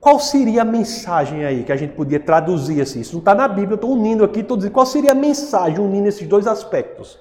qual 0.00 0.18
seria 0.18 0.62
a 0.62 0.64
mensagem 0.64 1.44
aí 1.44 1.64
que 1.64 1.72
a 1.72 1.76
gente 1.76 1.94
podia 1.94 2.20
traduzir 2.20 2.80
assim? 2.80 3.00
Isso 3.00 3.12
não 3.12 3.20
está 3.20 3.34
na 3.34 3.46
Bíblia, 3.46 3.72
eu 3.72 3.76
estou 3.76 3.92
unindo 3.92 4.24
aqui, 4.24 4.40
estou 4.40 4.56
dizendo 4.56 4.72
qual 4.72 4.86
seria 4.86 5.12
a 5.12 5.14
mensagem 5.14 5.78
unindo 5.78 6.08
esses 6.08 6.26
dois 6.26 6.46
aspectos. 6.46 7.18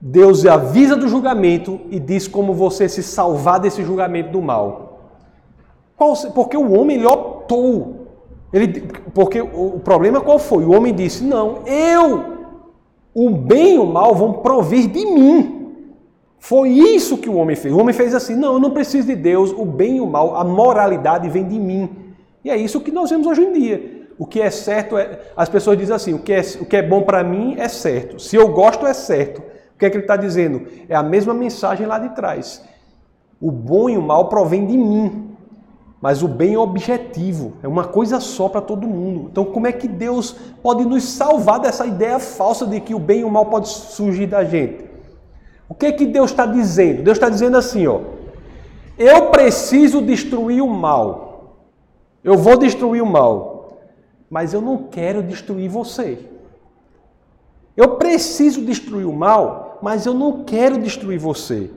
Deus 0.00 0.46
avisa 0.46 0.94
do 0.94 1.08
julgamento 1.08 1.80
e 1.90 1.98
diz 1.98 2.28
como 2.28 2.54
você 2.54 2.88
se 2.88 3.02
salvar 3.02 3.58
desse 3.58 3.82
julgamento 3.82 4.30
do 4.30 4.40
mal. 4.40 5.00
porque 6.34 6.56
o 6.56 6.72
homem 6.72 6.96
ele 6.96 7.06
optou. 7.06 8.06
Ele, 8.52 8.80
porque 9.12 9.40
o 9.40 9.80
problema 9.82 10.20
qual 10.20 10.38
foi? 10.38 10.64
O 10.64 10.72
homem 10.72 10.94
disse: 10.94 11.24
Não, 11.24 11.58
eu, 11.66 12.38
o 13.12 13.30
bem 13.30 13.74
e 13.74 13.78
o 13.78 13.86
mal 13.86 14.14
vão 14.14 14.34
provir 14.34 14.86
de 14.88 15.04
mim. 15.04 15.74
Foi 16.38 16.70
isso 16.70 17.18
que 17.18 17.28
o 17.28 17.36
homem 17.36 17.56
fez. 17.56 17.74
O 17.74 17.78
homem 17.78 17.92
fez 17.92 18.14
assim: 18.14 18.36
Não, 18.36 18.54
eu 18.54 18.60
não 18.60 18.70
preciso 18.70 19.08
de 19.08 19.16
Deus, 19.16 19.52
o 19.52 19.64
bem 19.64 19.96
e 19.96 20.00
o 20.00 20.06
mal, 20.06 20.36
a 20.36 20.44
moralidade 20.44 21.28
vem 21.28 21.46
de 21.46 21.58
mim. 21.58 21.90
E 22.44 22.50
é 22.50 22.56
isso 22.56 22.80
que 22.80 22.92
nós 22.92 23.10
vemos 23.10 23.26
hoje 23.26 23.42
em 23.42 23.52
dia. 23.52 24.06
O 24.16 24.24
que 24.24 24.40
é 24.40 24.50
certo 24.50 24.96
é. 24.96 25.20
As 25.36 25.48
pessoas 25.48 25.76
dizem 25.76 25.94
assim: 25.94 26.14
o 26.14 26.20
que 26.20 26.32
é, 26.32 26.40
o 26.60 26.64
que 26.64 26.76
é 26.76 26.82
bom 26.82 27.02
para 27.02 27.24
mim 27.24 27.56
é 27.58 27.68
certo. 27.68 28.20
Se 28.20 28.36
eu 28.36 28.48
gosto, 28.48 28.86
é 28.86 28.94
certo. 28.94 29.42
O 29.78 29.78
que 29.78 29.86
é 29.86 29.90
que 29.90 29.96
ele 29.96 30.02
está 30.02 30.16
dizendo? 30.16 30.66
É 30.88 30.96
a 30.96 31.04
mesma 31.04 31.32
mensagem 31.32 31.86
lá 31.86 32.00
de 32.00 32.08
trás. 32.08 32.64
O 33.40 33.52
bom 33.52 33.88
e 33.88 33.96
o 33.96 34.02
mal 34.02 34.28
provém 34.28 34.66
de 34.66 34.76
mim, 34.76 35.36
mas 36.00 36.20
o 36.20 36.26
bem 36.26 36.54
é 36.54 36.58
objetivo, 36.58 37.52
é 37.62 37.68
uma 37.68 37.84
coisa 37.84 38.18
só 38.18 38.48
para 38.48 38.60
todo 38.60 38.88
mundo. 38.88 39.28
Então, 39.30 39.44
como 39.44 39.68
é 39.68 39.72
que 39.72 39.86
Deus 39.86 40.32
pode 40.64 40.84
nos 40.84 41.04
salvar 41.04 41.60
dessa 41.60 41.86
ideia 41.86 42.18
falsa 42.18 42.66
de 42.66 42.80
que 42.80 42.92
o 42.92 42.98
bem 42.98 43.20
e 43.20 43.24
o 43.24 43.30
mal 43.30 43.46
pode 43.46 43.68
surgir 43.68 44.26
da 44.26 44.42
gente? 44.42 44.84
O 45.68 45.74
que 45.76 45.86
é 45.86 45.92
que 45.92 46.06
Deus 46.06 46.32
está 46.32 46.44
dizendo? 46.44 47.04
Deus 47.04 47.16
está 47.16 47.28
dizendo 47.28 47.56
assim, 47.56 47.86
ó. 47.86 48.00
Eu 48.98 49.26
preciso 49.26 50.02
destruir 50.02 50.60
o 50.60 50.68
mal. 50.68 51.54
Eu 52.24 52.36
vou 52.36 52.58
destruir 52.58 53.00
o 53.00 53.06
mal. 53.06 53.78
Mas 54.28 54.52
eu 54.52 54.60
não 54.60 54.88
quero 54.90 55.22
destruir 55.22 55.68
você. 55.70 56.18
Eu 57.76 57.90
preciso 57.94 58.60
destruir 58.64 59.06
o 59.06 59.12
mal, 59.12 59.67
mas 59.82 60.06
eu 60.06 60.14
não 60.14 60.44
quero 60.44 60.78
destruir 60.78 61.18
você. 61.18 61.70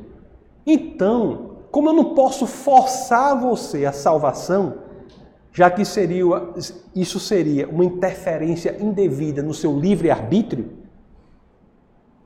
Então, 0.66 1.52
como 1.72 1.90
eu 1.90 1.94
não 1.94 2.14
posso 2.14 2.46
forçar 2.46 3.40
você 3.40 3.86
à 3.86 3.92
salvação, 3.92 4.76
já 5.54 5.70
que 5.70 5.84
seria, 5.84 6.26
isso 6.96 7.20
seria 7.20 7.68
uma 7.68 7.84
interferência 7.84 8.78
indevida 8.80 9.42
no 9.42 9.54
seu 9.54 9.78
livre-arbítrio, 9.78 10.70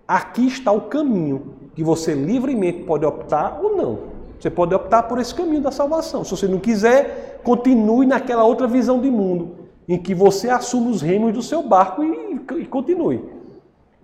aqui 0.07 0.47
está 0.47 0.71
o 0.71 0.81
caminho 0.81 1.55
que 1.75 1.83
você 1.83 2.13
livremente 2.13 2.83
pode 2.83 3.05
optar 3.05 3.59
ou 3.61 3.75
não. 3.75 4.15
Você 4.39 4.49
pode 4.49 4.75
optar 4.75 5.03
por 5.03 5.19
esse 5.19 5.33
caminho 5.33 5.61
da 5.61 5.71
salvação. 5.71 6.23
Se 6.23 6.31
você 6.31 6.47
não 6.47 6.59
quiser, 6.59 7.41
continue 7.43 8.05
naquela 8.05 8.43
outra 8.43 8.67
visão 8.67 8.99
de 8.99 9.09
mundo, 9.09 9.55
em 9.88 9.97
que 9.97 10.13
você 10.13 10.49
assume 10.49 10.91
os 10.91 11.01
remos 11.01 11.33
do 11.33 11.41
seu 11.41 11.63
barco 11.63 12.03
e, 12.03 12.41
e 12.59 12.65
continue. 12.65 13.23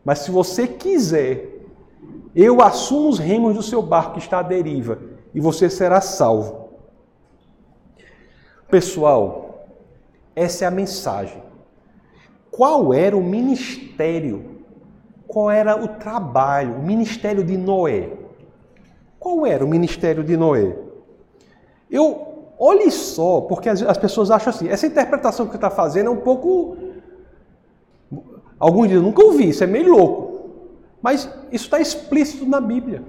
Mas 0.04 0.20
se 0.20 0.32
você 0.32 0.68
quiser, 0.68 1.51
eu 2.36 2.62
assumo 2.62 3.10
os 3.10 3.20
remos 3.20 3.56
do 3.56 3.64
seu 3.64 3.82
barco 3.82 4.14
que 4.14 4.20
está 4.20 4.40
à 4.40 4.44
deriva 4.44 5.00
e 5.34 5.40
você 5.40 5.70
será 5.70 6.00
salvo. 6.00 6.70
Pessoal, 8.70 9.68
essa 10.36 10.64
é 10.64 10.68
a 10.68 10.72
mensagem. 10.72 11.42
Qual 12.50 12.94
era 12.94 13.16
o 13.18 13.24
ministério? 13.24 14.62
Qual 15.28 15.50
era 15.50 15.82
o 15.82 15.88
trabalho, 15.88 16.76
o 16.76 16.84
ministério 16.84 17.44
de 17.44 17.58
Noé? 17.58 18.12
Qual 19.20 19.46
era 19.46 19.64
o 19.64 19.68
ministério 19.68 20.24
de 20.24 20.36
Noé? 20.36 20.76
Eu, 21.90 22.32
olhe 22.58 22.92
só, 22.92 23.42
porque 23.42 23.68
as, 23.68 23.82
as 23.82 23.98
pessoas 23.98 24.30
acham 24.32 24.52
assim, 24.52 24.70
essa 24.70 24.86
interpretação 24.86 25.48
que 25.48 25.56
está 25.56 25.70
fazendo 25.70 26.08
é 26.08 26.10
um 26.10 26.18
pouco. 26.18 26.78
Alguns 28.60 28.88
dizem, 28.88 29.04
nunca 29.04 29.24
ouvi, 29.24 29.50
isso 29.50 29.64
é 29.64 29.68
meio 29.68 29.92
louco. 29.92 30.31
Mas 31.02 31.30
isso 31.52 31.66
está 31.66 31.80
explícito 31.80 32.46
na 32.46 32.62
Bíblia. 32.62 33.02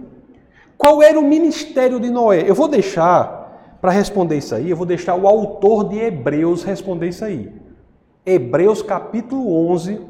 Qual 0.78 1.02
era 1.02 1.18
o 1.18 1.22
ministério 1.22 2.00
de 2.00 2.10
Noé? 2.10 2.48
Eu 2.48 2.54
vou 2.54 2.66
deixar, 2.66 3.76
para 3.80 3.90
responder 3.90 4.38
isso 4.38 4.54
aí, 4.54 4.70
eu 4.70 4.76
vou 4.76 4.86
deixar 4.86 5.14
o 5.14 5.28
autor 5.28 5.88
de 5.88 5.98
Hebreus 5.98 6.62
responder 6.62 7.08
isso 7.08 7.24
aí. 7.24 7.52
Hebreus 8.24 8.82
capítulo 8.82 9.70
11, 9.70 10.00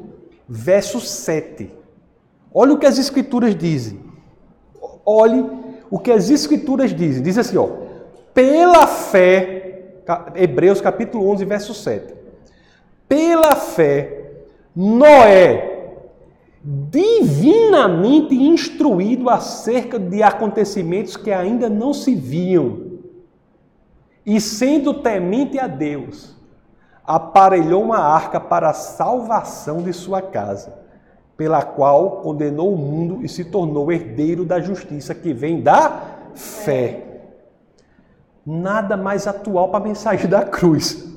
verso 0.47 0.99
7. 0.99 1.69
Olha 2.53 2.73
o 2.73 2.77
que 2.77 2.85
as 2.85 2.97
escrituras 2.97 3.55
dizem. 3.55 3.99
Olhe 5.05 5.45
o 5.89 5.99
que 5.99 6.11
as 6.11 6.29
escrituras 6.29 6.95
dizem. 6.95 7.21
Diz 7.21 7.37
assim, 7.37 7.57
ó. 7.57 7.69
Pela 8.33 8.87
fé, 8.87 9.99
Hebreus 10.35 10.81
capítulo 10.81 11.29
11, 11.29 11.45
verso 11.45 11.73
7. 11.73 12.13
Pela 13.07 13.55
fé, 13.55 14.31
Noé 14.75 15.72
divinamente 16.63 18.33
instruído 18.33 19.29
acerca 19.29 19.99
de 19.99 20.23
acontecimentos 20.23 21.17
que 21.17 21.31
ainda 21.31 21.69
não 21.69 21.93
se 21.93 22.15
viam, 22.15 22.93
e 24.25 24.39
sendo 24.39 24.93
temente 24.93 25.59
a 25.59 25.67
Deus, 25.67 26.33
aparelhou 27.05 27.83
uma 27.83 27.99
arca 27.99 28.39
para 28.39 28.69
a 28.69 28.73
salvação 28.73 29.81
de 29.81 29.91
sua 29.91 30.21
casa, 30.21 30.81
pela 31.35 31.61
qual 31.61 32.21
condenou 32.21 32.73
o 32.73 32.77
mundo 32.77 33.19
e 33.21 33.27
se 33.27 33.43
tornou 33.43 33.91
herdeiro 33.91 34.45
da 34.45 34.61
justiça 34.61 35.13
que 35.13 35.33
vem 35.33 35.61
da 35.61 36.01
fé. 36.33 37.25
Nada 38.45 38.95
mais 38.95 39.27
atual 39.27 39.67
para 39.69 39.83
a 39.83 39.87
mensagem 39.87 40.29
da 40.29 40.43
cruz. 40.43 41.11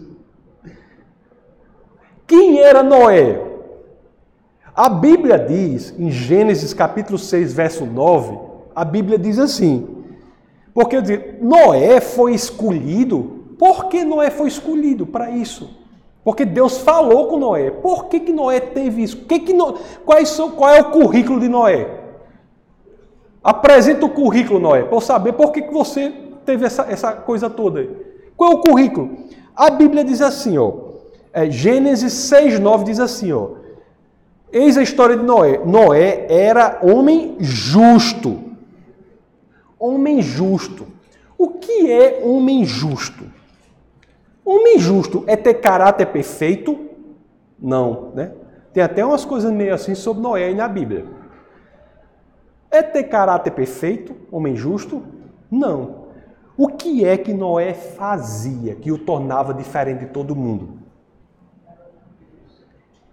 Quem 2.26 2.58
era 2.58 2.82
Noé? 2.82 3.55
A 4.76 4.90
Bíblia 4.90 5.38
diz, 5.38 5.94
em 5.98 6.10
Gênesis 6.10 6.74
capítulo 6.74 7.18
6, 7.18 7.52
verso 7.54 7.86
9, 7.86 8.38
a 8.74 8.84
Bíblia 8.84 9.18
diz 9.18 9.38
assim: 9.38 9.96
porque 10.76 10.98
Noé 11.40 12.02
foi 12.02 12.34
escolhido. 12.34 13.46
Por 13.58 13.86
que 13.86 14.04
Noé 14.04 14.28
foi 14.28 14.48
escolhido 14.48 15.06
para 15.06 15.30
isso? 15.30 15.70
Porque 16.22 16.44
Deus 16.44 16.76
falou 16.76 17.28
com 17.28 17.38
Noé. 17.38 17.70
Por 17.70 18.08
que, 18.08 18.20
que 18.20 18.30
Noé 18.30 18.60
teve 18.60 19.02
isso? 19.02 19.24
Que 19.24 19.38
que 19.38 19.54
no... 19.54 19.78
Quais 20.04 20.28
são... 20.28 20.50
Qual 20.50 20.68
é 20.68 20.82
o 20.82 20.90
currículo 20.90 21.40
de 21.40 21.48
Noé? 21.48 21.88
Apresenta 23.42 24.04
o 24.04 24.10
currículo, 24.10 24.60
Noé, 24.60 24.82
para 24.82 24.96
eu 24.96 25.00
saber 25.00 25.32
por 25.32 25.50
que, 25.50 25.62
que 25.62 25.72
você 25.72 26.12
teve 26.44 26.66
essa, 26.66 26.82
essa 26.90 27.12
coisa 27.12 27.48
toda. 27.48 27.88
Qual 28.36 28.52
é 28.52 28.54
o 28.56 28.60
currículo? 28.60 29.16
A 29.56 29.70
Bíblia 29.70 30.04
diz 30.04 30.20
assim, 30.20 30.58
ó. 30.58 30.72
É, 31.32 31.50
Gênesis 31.50 32.12
6, 32.12 32.60
9 32.60 32.84
diz 32.84 33.00
assim, 33.00 33.32
ó. 33.32 33.52
Eis 34.56 34.78
a 34.78 34.82
história 34.82 35.18
de 35.18 35.22
Noé. 35.22 35.58
Noé 35.66 36.26
era 36.30 36.80
homem 36.82 37.36
justo. 37.38 38.42
Homem 39.78 40.22
justo. 40.22 40.86
O 41.36 41.50
que 41.50 41.92
é 41.92 42.22
homem 42.24 42.64
justo? 42.64 43.24
Homem 44.42 44.78
justo 44.78 45.22
é 45.26 45.36
ter 45.36 45.60
caráter 45.60 46.06
perfeito? 46.06 46.88
Não, 47.58 48.12
né? 48.14 48.32
Tem 48.72 48.82
até 48.82 49.04
umas 49.04 49.26
coisas 49.26 49.52
meio 49.52 49.74
assim 49.74 49.94
sobre 49.94 50.22
Noé 50.22 50.44
aí 50.44 50.54
na 50.54 50.68
Bíblia. 50.68 51.04
É 52.70 52.80
ter 52.80 53.04
caráter 53.04 53.50
perfeito, 53.50 54.16
homem 54.32 54.56
justo? 54.56 55.02
Não. 55.50 56.06
O 56.56 56.68
que 56.68 57.04
é 57.04 57.18
que 57.18 57.34
Noé 57.34 57.74
fazia 57.74 58.74
que 58.74 58.90
o 58.90 58.96
tornava 58.96 59.52
diferente 59.52 60.06
de 60.06 60.06
todo 60.06 60.34
mundo? 60.34 60.78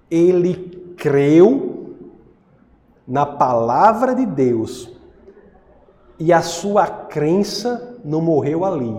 Ele 0.09 0.82
creu 0.97 1.95
na 3.07 3.25
palavra 3.25 4.15
de 4.15 4.25
Deus 4.25 4.89
e 6.19 6.31
a 6.31 6.41
sua 6.41 6.87
crença 6.87 7.99
não 8.03 8.21
morreu 8.21 8.63
ali, 8.63 8.97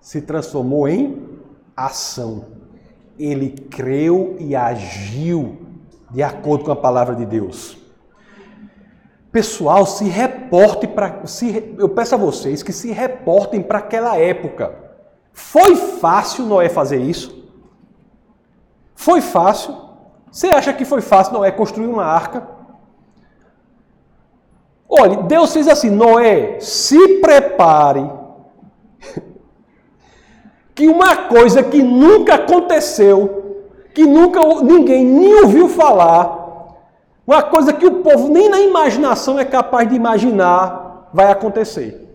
se 0.00 0.22
transformou 0.22 0.86
em 0.86 1.28
ação. 1.76 2.44
Ele 3.18 3.50
creu 3.50 4.36
e 4.38 4.54
agiu 4.54 5.58
de 6.10 6.22
acordo 6.22 6.64
com 6.64 6.72
a 6.72 6.76
palavra 6.76 7.14
de 7.14 7.26
Deus. 7.26 7.76
Pessoal, 9.32 9.86
se 9.86 10.04
reporte 10.04 10.86
para. 10.86 11.22
Eu 11.78 11.88
peço 11.88 12.14
a 12.14 12.18
vocês 12.18 12.62
que 12.62 12.72
se 12.72 12.90
reportem 12.90 13.62
para 13.62 13.78
aquela 13.78 14.16
época. 14.16 14.74
Foi 15.32 15.76
fácil 15.76 16.46
Noé 16.46 16.68
fazer 16.68 17.00
isso? 17.00 17.48
Foi 18.94 19.20
fácil? 19.20 19.89
Você 20.30 20.48
acha 20.48 20.72
que 20.72 20.84
foi 20.84 21.00
fácil? 21.00 21.34
Noé 21.34 21.50
construir 21.50 21.86
uma 21.86 22.04
arca? 22.04 22.46
Olhe, 24.88 25.16
Deus 25.24 25.52
fez 25.52 25.68
assim: 25.68 25.90
Noé, 25.90 26.58
se 26.60 27.20
prepare. 27.20 28.10
que 30.74 30.88
uma 30.88 31.16
coisa 31.28 31.62
que 31.62 31.82
nunca 31.82 32.34
aconteceu, 32.34 33.64
que 33.94 34.04
nunca 34.04 34.40
ninguém 34.62 35.04
nem 35.04 35.42
ouviu 35.42 35.68
falar, 35.68 36.40
uma 37.26 37.42
coisa 37.42 37.72
que 37.72 37.86
o 37.86 38.02
povo 38.02 38.28
nem 38.28 38.48
na 38.48 38.60
imaginação 38.60 39.38
é 39.38 39.44
capaz 39.44 39.88
de 39.88 39.94
imaginar, 39.94 41.08
vai 41.12 41.30
acontecer. 41.30 42.08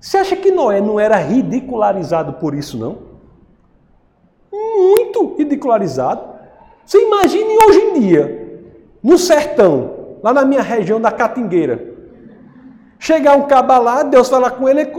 Você 0.00 0.16
acha 0.16 0.34
que 0.34 0.50
Noé 0.50 0.80
não 0.80 0.98
era 0.98 1.16
ridicularizado 1.16 2.34
por 2.34 2.54
isso, 2.54 2.78
não? 2.78 3.09
Muito 4.52 5.34
ridicularizado. 5.36 6.22
Você 6.84 7.00
imagine 7.04 7.56
hoje 7.58 7.78
em 7.78 8.00
dia, 8.00 8.62
no 9.02 9.16
sertão, 9.16 10.18
lá 10.22 10.32
na 10.32 10.44
minha 10.44 10.62
região 10.62 11.00
da 11.00 11.10
Catingueira, 11.10 11.94
chegar 12.98 13.36
um 13.36 13.46
caba 13.46 13.78
lá, 13.78 14.02
Deus 14.02 14.28
falar 14.28 14.50
com 14.52 14.68
ele, 14.68 14.90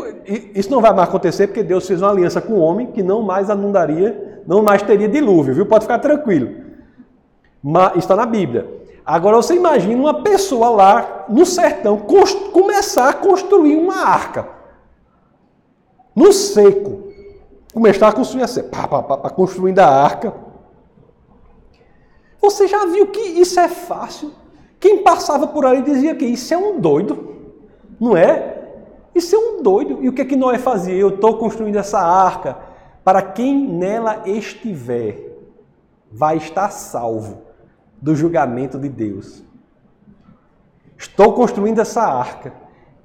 isso 0.56 0.72
não 0.72 0.82
vai 0.82 0.94
mais 0.94 1.10
acontecer 1.10 1.48
porque 1.48 1.64
Deus 1.64 1.86
fez 1.86 2.02
uma 2.02 2.12
aliança 2.12 2.42
com 2.42 2.54
o 2.54 2.60
homem 2.60 2.88
que 2.88 3.04
não 3.04 3.22
mais 3.22 3.50
inundaria, 3.50 4.42
não 4.48 4.64
mais 4.64 4.82
teria 4.82 5.08
dilúvio, 5.08 5.54
viu? 5.54 5.66
Pode 5.66 5.84
ficar 5.84 6.00
tranquilo. 6.00 6.50
Mas, 7.62 7.98
está 7.98 8.16
na 8.16 8.26
Bíblia. 8.26 8.82
Agora 9.06 9.38
você 9.38 9.56
imagina 9.56 10.02
uma 10.02 10.24
pessoa 10.24 10.70
lá 10.70 11.26
no 11.28 11.46
sertão 11.46 11.98
começar 12.52 13.10
a 13.10 13.14
construir 13.14 13.76
uma 13.76 14.06
arca. 14.06 14.48
No 16.16 16.32
seco 16.32 17.11
começar 17.74 18.10
a 18.10 18.14
construir 18.14 18.44
assim, 18.44 18.64
pá, 18.64 18.88
pá, 18.88 19.02
pá, 19.02 19.18
pá, 19.18 19.30
construindo 19.30 19.80
a 19.80 19.88
arca. 19.88 20.34
Você 22.42 22.68
já 22.68 22.86
viu 22.86 23.08
que 23.08 23.20
isso 23.20 23.60
é 23.60 23.68
fácil? 23.68 24.32
Quem 24.80 25.04
passava 25.04 25.48
por 25.48 25.66
ali 25.66 25.82
dizia 25.84 26.16
que 26.16 26.26
isso 26.26 26.54
é 26.54 26.58
um 26.58 26.80
doido, 26.80 27.36
não 28.00 28.18
é? 28.18 28.62
Isso 29.14 29.36
é 29.36 29.38
um 29.38 29.62
doido. 29.62 30.00
E 30.02 30.10
o 30.10 30.14
que 30.14 30.22
é 30.22 30.26
que 30.26 30.36
Noé 30.36 30.58
fazia? 30.58 30.96
Eu 30.96 31.10
estou 31.10 31.38
construindo 31.38 31.76
essa 31.76 32.00
arca. 32.00 32.58
Para 33.04 33.22
quem 33.22 33.68
nela 33.68 34.24
estiver, 34.26 35.38
vai 36.12 36.38
estar 36.38 36.70
salvo 36.72 37.42
do 38.02 38.16
julgamento 38.16 38.80
de 38.80 38.90
Deus. 38.90 39.44
Estou 40.98 41.34
construindo 41.34 41.80
essa 41.80 42.02
arca. 42.02 42.54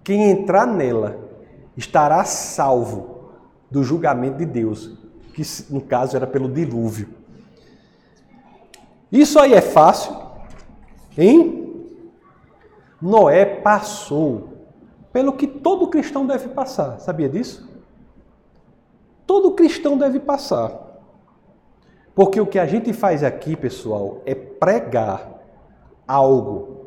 Quem 0.03 0.31
entrar 0.31 0.67
nela 0.67 1.19
estará 1.77 2.25
salvo 2.25 3.16
do 3.71 3.83
julgamento 3.83 4.39
de 4.39 4.47
Deus, 4.47 4.97
que 5.35 5.43
no 5.71 5.81
caso 5.81 6.17
era 6.17 6.27
pelo 6.27 6.49
dilúvio. 6.49 7.09
Isso 9.11 9.39
aí 9.39 9.55
é 9.55 9.61
fácil, 9.61 10.17
hein? 11.17 11.93
Noé 13.01 13.45
passou 13.45 14.49
pelo 15.13 15.33
que 15.33 15.47
todo 15.47 15.89
cristão 15.89 16.27
deve 16.27 16.49
passar. 16.49 16.99
Sabia 16.99 17.29
disso? 17.29 17.69
Todo 19.27 19.53
cristão 19.53 19.97
deve 19.97 20.21
passar. 20.21 20.87
Porque 22.15 22.41
o 22.41 22.47
que 22.47 22.59
a 22.59 22.67
gente 22.67 22.93
faz 22.93 23.23
aqui, 23.23 23.55
pessoal, 23.55 24.23
é 24.25 24.35
pregar 24.35 25.37
algo 26.09 26.87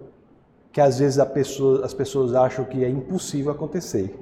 que 0.71 0.81
às 0.81 0.99
vezes 0.99 1.23
pessoa, 1.25 1.85
as 1.85 1.93
pessoas 1.93 2.33
acham 2.33 2.65
que 2.65 2.83
é 2.83 2.89
impossível 2.89 3.51
acontecer, 3.51 4.19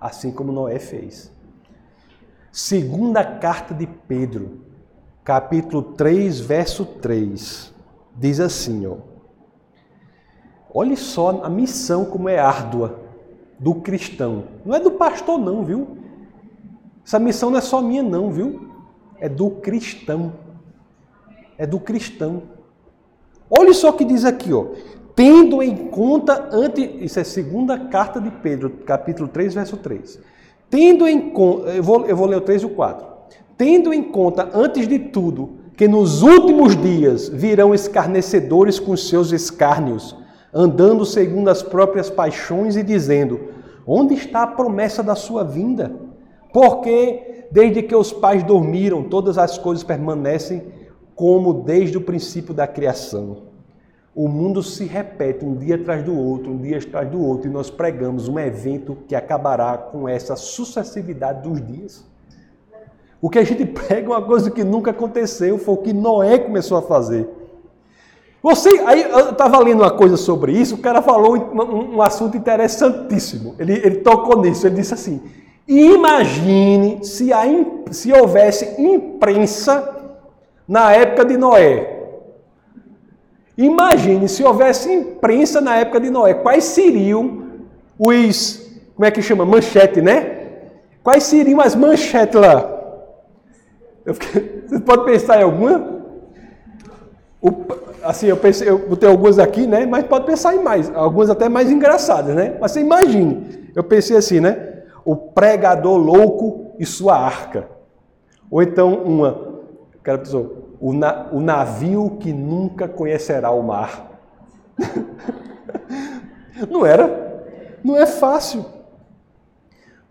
assim 0.00 0.30
como 0.30 0.52
Noé 0.52 0.78
fez. 0.78 1.33
Segunda 2.54 3.24
carta 3.24 3.74
de 3.74 3.84
Pedro, 3.84 4.60
capítulo 5.24 5.82
3, 5.82 6.38
verso 6.38 6.86
3, 6.86 7.74
diz 8.14 8.38
assim, 8.38 8.86
ó. 8.86 8.98
Olhe 10.72 10.96
só 10.96 11.42
a 11.42 11.50
missão 11.50 12.04
como 12.04 12.28
é 12.28 12.38
árdua 12.38 13.00
do 13.58 13.74
cristão. 13.74 14.44
Não 14.64 14.72
é 14.72 14.78
do 14.78 14.92
pastor 14.92 15.36
não, 15.36 15.64
viu? 15.64 15.98
Essa 17.04 17.18
missão 17.18 17.50
não 17.50 17.58
é 17.58 17.60
só 17.60 17.82
minha 17.82 18.04
não, 18.04 18.30
viu? 18.30 18.70
É 19.18 19.28
do 19.28 19.50
cristão. 19.50 20.34
É 21.58 21.66
do 21.66 21.80
cristão. 21.80 22.44
Olhe 23.50 23.74
só 23.74 23.90
o 23.90 23.94
que 23.94 24.04
diz 24.04 24.24
aqui, 24.24 24.52
ó. 24.52 24.66
Tendo 25.16 25.60
em 25.60 25.88
conta 25.88 26.50
ante 26.52 26.82
isso 27.04 27.18
é 27.18 27.24
segunda 27.24 27.76
carta 27.88 28.20
de 28.20 28.30
Pedro, 28.30 28.70
capítulo 28.70 29.28
3, 29.28 29.54
verso 29.54 29.76
3. 29.76 30.33
Tendo 30.74 31.06
em 31.06 31.30
conta, 31.30 31.68
eu 31.68 31.84
vou, 31.84 32.04
eu 32.04 32.16
vou 32.16 32.26
ler 32.26 32.38
o 32.38 32.40
3 32.40 32.62
e 32.62 32.66
o 32.66 32.70
4. 32.70 33.06
Tendo 33.56 33.94
em 33.94 34.02
conta, 34.02 34.50
antes 34.52 34.88
de 34.88 34.98
tudo, 34.98 35.50
que 35.76 35.86
nos 35.86 36.20
últimos 36.20 36.76
dias 36.76 37.28
virão 37.28 37.72
escarnecedores 37.72 38.80
com 38.80 38.96
seus 38.96 39.30
escárnios, 39.30 40.16
andando 40.52 41.06
segundo 41.06 41.48
as 41.48 41.62
próprias 41.62 42.10
paixões 42.10 42.74
e 42.74 42.82
dizendo: 42.82 43.38
Onde 43.86 44.14
está 44.14 44.42
a 44.42 44.48
promessa 44.48 45.00
da 45.00 45.14
sua 45.14 45.44
vinda? 45.44 45.94
Porque 46.52 47.46
desde 47.52 47.80
que 47.80 47.94
os 47.94 48.12
pais 48.12 48.42
dormiram, 48.42 49.04
todas 49.04 49.38
as 49.38 49.56
coisas 49.56 49.84
permanecem 49.84 50.60
como 51.14 51.54
desde 51.54 51.98
o 51.98 52.00
princípio 52.00 52.52
da 52.52 52.66
criação. 52.66 53.53
O 54.14 54.28
mundo 54.28 54.62
se 54.62 54.84
repete 54.84 55.44
um 55.44 55.56
dia 55.56 55.74
atrás 55.74 56.04
do 56.04 56.16
outro, 56.16 56.52
um 56.52 56.58
dia 56.58 56.78
atrás 56.78 57.10
do 57.10 57.20
outro, 57.20 57.48
e 57.48 57.52
nós 57.52 57.68
pregamos 57.68 58.28
um 58.28 58.38
evento 58.38 58.96
que 59.08 59.14
acabará 59.14 59.76
com 59.76 60.08
essa 60.08 60.36
sucessividade 60.36 61.42
dos 61.48 61.60
dias. 61.60 62.04
O 63.20 63.28
que 63.28 63.38
a 63.38 63.44
gente 63.44 63.64
prega 63.66 64.06
é 64.06 64.10
uma 64.10 64.22
coisa 64.22 64.50
que 64.50 64.62
nunca 64.62 64.92
aconteceu, 64.92 65.58
foi 65.58 65.74
o 65.74 65.78
que 65.78 65.92
Noé 65.92 66.38
começou 66.38 66.78
a 66.78 66.82
fazer. 66.82 67.28
Você, 68.40 68.68
aí 68.84 69.02
eu 69.02 69.30
estava 69.30 69.58
lendo 69.58 69.80
uma 69.80 69.90
coisa 69.90 70.18
sobre 70.18 70.52
isso, 70.52 70.74
o 70.74 70.78
cara 70.78 71.00
falou 71.00 71.34
um, 71.34 71.96
um 71.96 72.02
assunto 72.02 72.36
interessantíssimo. 72.36 73.54
Ele, 73.58 73.72
ele, 73.72 73.96
tocou 73.96 74.42
nisso, 74.42 74.66
ele 74.66 74.76
disse 74.76 74.92
assim: 74.92 75.22
imagine 75.66 77.02
se, 77.02 77.32
a, 77.32 77.42
se 77.90 78.12
houvesse 78.12 78.80
imprensa 78.80 79.96
na 80.68 80.92
época 80.92 81.24
de 81.24 81.38
Noé. 81.38 81.93
Imagine 83.56 84.28
se 84.28 84.42
houvesse 84.42 84.92
imprensa 84.92 85.60
na 85.60 85.76
época 85.76 86.00
de 86.00 86.10
Noé. 86.10 86.34
Quais 86.34 86.64
seriam 86.64 87.44
os. 87.98 88.64
Como 88.94 89.06
é 89.06 89.10
que 89.10 89.22
chama? 89.22 89.44
Manchete, 89.44 90.02
né? 90.02 90.34
Quais 91.02 91.24
seriam 91.24 91.60
as 91.60 91.74
manchetes 91.74 92.40
lá? 92.40 92.70
Fiquei, 94.12 94.64
você 94.66 94.80
pode 94.80 95.04
pensar 95.04 95.40
em 95.40 95.44
alguma? 95.44 96.02
O, 97.40 97.50
assim, 98.02 98.26
eu 98.26 98.36
pensei, 98.36 98.68
eu 98.68 98.78
botei 98.78 99.08
algumas 99.08 99.38
aqui, 99.38 99.66
né? 99.66 99.86
Mas 99.86 100.06
pode 100.06 100.24
pensar 100.24 100.54
em 100.54 100.62
mais, 100.62 100.90
algumas 100.94 101.28
até 101.28 101.48
mais 101.48 101.70
engraçadas, 101.70 102.34
né? 102.34 102.56
Mas 102.60 102.72
você 102.72 102.80
imagine, 102.80 103.70
eu 103.74 103.84
pensei 103.84 104.16
assim, 104.16 104.40
né? 104.40 104.82
O 105.04 105.14
pregador 105.14 105.96
louco 105.96 106.74
e 106.78 106.86
sua 106.86 107.16
arca. 107.18 107.68
Ou 108.50 108.62
então 108.62 108.94
uma, 108.94 109.60
cara 110.02 110.18
pessoa, 110.18 110.63
o, 110.84 110.92
na, 110.92 111.28
o 111.32 111.40
navio 111.40 112.18
que 112.20 112.30
nunca 112.30 112.86
conhecerá 112.86 113.50
o 113.50 113.62
mar. 113.62 114.20
Não 116.70 116.84
era? 116.84 117.42
Não 117.82 117.96
é 117.96 118.04
fácil. 118.04 118.66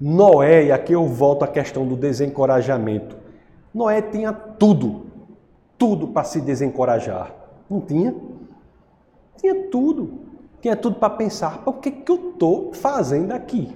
Noé, 0.01 0.65
e 0.65 0.71
aqui 0.71 0.93
eu 0.93 1.05
volto 1.05 1.43
à 1.43 1.47
questão 1.47 1.87
do 1.87 1.95
desencorajamento. 1.95 3.15
Noé 3.71 4.01
tinha 4.01 4.33
tudo, 4.33 5.05
tudo 5.77 6.07
para 6.07 6.23
se 6.23 6.41
desencorajar. 6.41 7.31
Não 7.69 7.79
tinha? 7.79 8.15
Tinha 9.37 9.69
tudo. 9.69 10.21
Tinha 10.59 10.75
tudo 10.75 10.95
para 10.95 11.11
pensar: 11.11 11.61
o 11.67 11.73
que, 11.73 11.91
que 11.91 12.11
eu 12.11 12.31
estou 12.31 12.73
fazendo 12.73 13.31
aqui? 13.31 13.71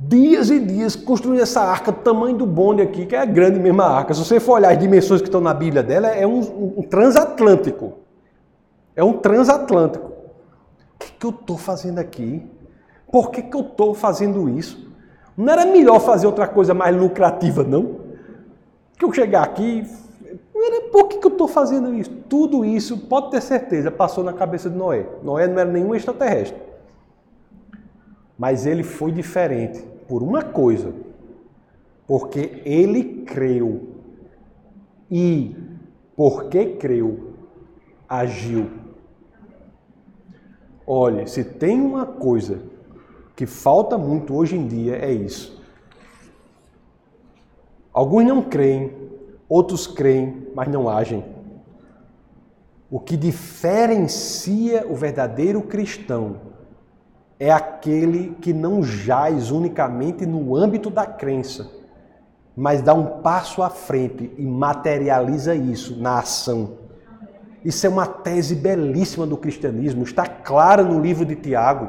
Dias 0.00 0.48
e 0.48 0.60
dias 0.60 0.94
construindo 0.94 1.42
essa 1.42 1.60
arca 1.60 1.90
do 1.90 1.98
tamanho 1.98 2.36
do 2.36 2.46
bonde 2.46 2.80
aqui, 2.80 3.04
que 3.04 3.16
é 3.16 3.20
a 3.20 3.24
grande 3.24 3.58
mesma 3.58 3.84
arca. 3.84 4.14
Se 4.14 4.24
você 4.24 4.38
for 4.38 4.52
olhar 4.52 4.70
as 4.70 4.78
dimensões 4.78 5.20
que 5.20 5.26
estão 5.26 5.40
na 5.40 5.52
Bíblia 5.52 5.82
dela, 5.82 6.08
é 6.08 6.24
um, 6.26 6.38
um 6.78 6.82
transatlântico. 6.82 7.94
É 8.94 9.02
um 9.02 9.14
transatlântico. 9.14 10.06
O 10.06 10.98
que, 10.98 11.12
que 11.12 11.26
eu 11.26 11.30
estou 11.30 11.58
fazendo 11.58 11.98
aqui? 11.98 12.46
Por 13.10 13.30
que, 13.30 13.42
que 13.42 13.56
eu 13.56 13.62
estou 13.62 13.92
fazendo 13.92 14.48
isso? 14.48 14.88
Não 15.36 15.52
era 15.52 15.64
melhor 15.64 16.00
fazer 16.00 16.26
outra 16.26 16.46
coisa 16.46 16.72
mais 16.74 16.96
lucrativa, 16.96 17.64
não? 17.64 17.96
Que 18.96 19.04
eu 19.04 19.12
chegar 19.12 19.42
aqui, 19.42 19.84
por 20.92 21.08
que, 21.08 21.18
que 21.18 21.26
eu 21.26 21.32
estou 21.32 21.48
fazendo 21.48 21.94
isso? 21.94 22.10
Tudo 22.28 22.64
isso, 22.64 22.98
pode 22.98 23.30
ter 23.30 23.40
certeza, 23.40 23.90
passou 23.90 24.24
na 24.24 24.32
cabeça 24.32 24.68
de 24.68 24.76
Noé. 24.76 25.06
Noé 25.22 25.46
não 25.46 25.58
era 25.58 25.70
nenhum 25.70 25.94
extraterrestre. 25.94 26.60
Mas 28.36 28.66
ele 28.66 28.82
foi 28.82 29.12
diferente 29.12 29.84
por 30.08 30.22
uma 30.22 30.42
coisa, 30.42 30.94
porque 32.06 32.62
ele 32.64 33.22
creu. 33.24 33.90
E 35.10 35.54
porque 36.16 36.76
creu, 36.76 37.34
agiu. 38.08 38.70
Olha, 40.86 41.26
se 41.26 41.44
tem 41.44 41.80
uma 41.80 42.06
coisa 42.06 42.62
que 43.36 43.46
falta 43.46 43.98
muito 43.98 44.34
hoje 44.34 44.56
em 44.56 44.66
dia 44.66 44.96
é 44.96 45.12
isso. 45.12 45.62
Alguns 47.92 48.24
não 48.24 48.42
creem, 48.42 48.92
outros 49.48 49.86
creem, 49.86 50.48
mas 50.54 50.68
não 50.68 50.88
agem. 50.88 51.24
O 52.90 52.98
que 52.98 53.16
diferencia 53.16 54.86
o 54.88 54.94
verdadeiro 54.94 55.60
cristão 55.62 56.47
é 57.40 57.52
aquele 57.52 58.36
que 58.40 58.52
não 58.52 58.82
jaz 58.82 59.50
unicamente 59.50 60.26
no 60.26 60.56
âmbito 60.56 60.90
da 60.90 61.06
crença, 61.06 61.70
mas 62.56 62.82
dá 62.82 62.92
um 62.92 63.20
passo 63.20 63.62
à 63.62 63.70
frente 63.70 64.32
e 64.36 64.44
materializa 64.44 65.54
isso 65.54 65.96
na 66.00 66.18
ação. 66.18 66.78
Isso 67.64 67.86
é 67.86 67.88
uma 67.88 68.06
tese 68.06 68.56
belíssima 68.56 69.26
do 69.26 69.36
cristianismo, 69.36 70.02
está 70.02 70.26
clara 70.26 70.82
no 70.82 71.00
livro 71.00 71.24
de 71.24 71.36
Tiago, 71.36 71.88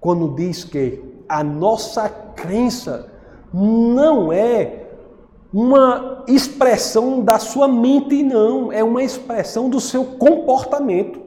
quando 0.00 0.34
diz 0.34 0.64
que 0.64 1.02
a 1.28 1.42
nossa 1.42 2.08
crença 2.08 3.10
não 3.52 4.32
é 4.32 4.84
uma 5.52 6.24
expressão 6.26 7.22
da 7.22 7.38
sua 7.38 7.66
mente, 7.66 8.22
não, 8.22 8.70
é 8.70 8.84
uma 8.84 9.02
expressão 9.02 9.70
do 9.70 9.80
seu 9.80 10.04
comportamento. 10.04 11.22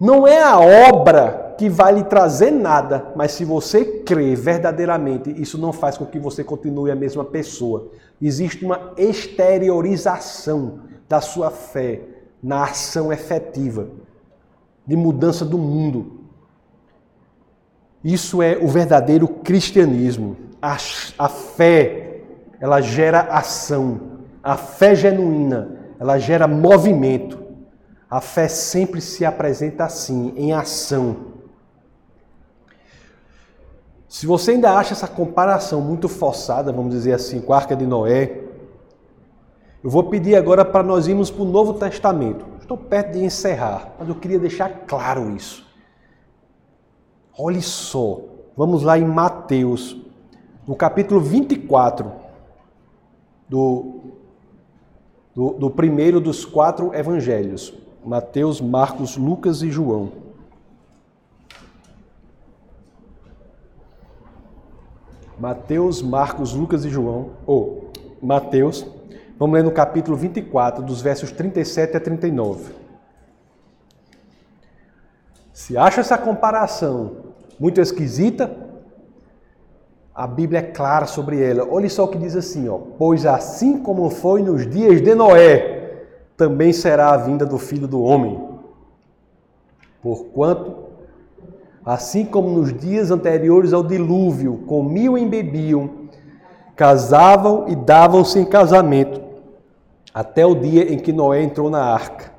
Não 0.00 0.26
é 0.26 0.42
a 0.42 0.58
obra 0.58 1.45
que 1.56 1.68
vai 1.68 1.94
lhe 1.94 2.04
trazer 2.04 2.50
nada, 2.50 3.12
mas 3.16 3.32
se 3.32 3.44
você 3.44 3.84
crê 3.84 4.34
verdadeiramente, 4.34 5.34
isso 5.40 5.58
não 5.58 5.72
faz 5.72 5.96
com 5.96 6.04
que 6.04 6.18
você 6.18 6.44
continue 6.44 6.90
a 6.90 6.96
mesma 6.96 7.24
pessoa. 7.24 7.88
Existe 8.20 8.64
uma 8.64 8.92
exteriorização 8.96 10.80
da 11.08 11.20
sua 11.20 11.50
fé 11.50 12.02
na 12.42 12.64
ação 12.64 13.12
efetiva 13.12 13.88
de 14.86 14.96
mudança 14.96 15.44
do 15.44 15.58
mundo. 15.58 16.20
Isso 18.04 18.40
é 18.40 18.56
o 18.56 18.68
verdadeiro 18.68 19.26
cristianismo. 19.26 20.36
A, 20.62 20.76
a 21.18 21.28
fé, 21.28 22.20
ela 22.60 22.80
gera 22.80 23.20
ação. 23.22 24.00
A 24.42 24.56
fé 24.56 24.94
genuína, 24.94 25.76
ela 25.98 26.18
gera 26.18 26.46
movimento. 26.46 27.42
A 28.08 28.20
fé 28.20 28.46
sempre 28.46 29.00
se 29.00 29.24
apresenta 29.24 29.84
assim, 29.84 30.32
em 30.36 30.52
ação. 30.52 31.34
Se 34.08 34.26
você 34.26 34.52
ainda 34.52 34.76
acha 34.76 34.92
essa 34.92 35.08
comparação 35.08 35.80
muito 35.80 36.08
forçada, 36.08 36.72
vamos 36.72 36.92
dizer 36.92 37.12
assim, 37.12 37.40
com 37.40 37.52
a 37.52 37.56
Arca 37.56 37.74
de 37.74 37.86
Noé, 37.86 38.44
eu 39.82 39.90
vou 39.90 40.04
pedir 40.04 40.36
agora 40.36 40.64
para 40.64 40.82
nós 40.82 41.06
irmos 41.06 41.30
para 41.30 41.42
o 41.42 41.46
Novo 41.46 41.74
Testamento. 41.74 42.44
Estou 42.60 42.76
perto 42.76 43.12
de 43.12 43.24
encerrar, 43.24 43.94
mas 43.98 44.08
eu 44.08 44.14
queria 44.14 44.38
deixar 44.38 44.68
claro 44.86 45.30
isso. 45.34 45.66
Olhe 47.38 47.62
só, 47.62 48.20
vamos 48.56 48.82
lá 48.82 48.98
em 48.98 49.04
Mateus, 49.04 49.96
no 50.66 50.74
capítulo 50.74 51.20
24, 51.20 52.10
do, 53.48 54.00
do, 55.34 55.50
do 55.52 55.70
primeiro 55.70 56.20
dos 56.20 56.44
quatro 56.44 56.94
evangelhos: 56.94 57.74
Mateus, 58.04 58.60
Marcos, 58.60 59.16
Lucas 59.16 59.62
e 59.62 59.70
João. 59.70 60.25
Mateus, 65.38 66.02
Marcos, 66.02 66.52
Lucas 66.52 66.84
e 66.84 66.88
João, 66.88 67.30
ou 67.46 67.90
Mateus, 68.22 68.86
Vamos 69.38 69.54
ler 69.54 69.62
no 69.62 69.70
capítulo 69.70 70.16
24, 70.16 70.82
dos 70.82 71.02
versos 71.02 71.30
37 71.30 71.94
a 71.94 72.00
39. 72.00 72.72
Se 75.52 75.76
acha 75.76 76.00
essa 76.00 76.16
comparação 76.16 77.34
muito 77.60 77.78
esquisita, 77.78 78.50
a 80.14 80.26
Bíblia 80.26 80.60
é 80.60 80.62
clara 80.62 81.04
sobre 81.04 81.42
ela. 81.42 81.68
Olha 81.70 81.88
só 81.90 82.04
o 82.04 82.08
que 82.08 82.16
diz 82.16 82.34
assim, 82.34 82.66
ó: 82.66 82.78
"Pois 82.96 83.26
assim 83.26 83.78
como 83.82 84.08
foi 84.08 84.42
nos 84.42 84.66
dias 84.66 85.02
de 85.02 85.14
Noé, 85.14 86.06
também 86.34 86.72
será 86.72 87.10
a 87.10 87.16
vinda 87.18 87.44
do 87.44 87.58
Filho 87.58 87.86
do 87.86 88.02
homem. 88.02 88.42
Porquanto 90.02 90.85
assim 91.86 92.24
como 92.24 92.50
nos 92.50 92.76
dias 92.76 93.12
anteriores 93.12 93.72
ao 93.72 93.84
dilúvio, 93.84 94.58
comiam 94.66 95.16
e 95.16 95.24
bebiam, 95.24 95.88
casavam 96.74 97.68
e 97.68 97.76
davam-se 97.76 98.40
em 98.40 98.44
casamento, 98.44 99.20
até 100.12 100.44
o 100.44 100.56
dia 100.56 100.92
em 100.92 100.98
que 100.98 101.12
Noé 101.12 101.44
entrou 101.44 101.70
na 101.70 101.84
arca, 101.84 102.32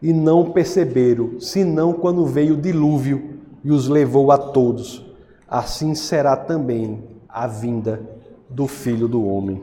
e 0.00 0.10
não 0.10 0.52
perceberam, 0.52 1.38
senão 1.38 1.92
quando 1.92 2.24
veio 2.24 2.54
o 2.54 2.60
dilúvio 2.60 3.40
e 3.62 3.70
os 3.70 3.88
levou 3.88 4.32
a 4.32 4.38
todos. 4.38 5.04
Assim 5.46 5.94
será 5.94 6.36
também 6.36 7.04
a 7.28 7.46
vinda 7.46 8.00
do 8.48 8.66
Filho 8.66 9.08
do 9.08 9.26
Homem. 9.26 9.62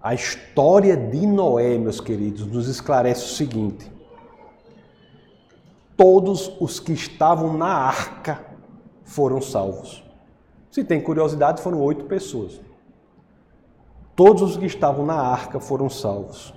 A 0.00 0.14
história 0.14 0.96
de 0.96 1.26
Noé, 1.26 1.76
meus 1.76 2.00
queridos, 2.00 2.46
nos 2.46 2.68
esclarece 2.68 3.24
o 3.24 3.36
seguinte: 3.36 3.90
todos 5.96 6.52
os 6.60 6.78
que 6.78 6.92
estavam 6.92 7.56
na 7.56 7.68
arca 7.68 8.44
foram 9.04 9.40
salvos. 9.40 10.04
Se 10.70 10.84
tem 10.84 11.00
curiosidade, 11.00 11.62
foram 11.62 11.80
oito 11.80 12.04
pessoas. 12.04 12.60
Todos 14.14 14.42
os 14.42 14.56
que 14.56 14.66
estavam 14.66 15.06
na 15.06 15.18
arca 15.18 15.58
foram 15.58 15.88
salvos. 15.88 16.52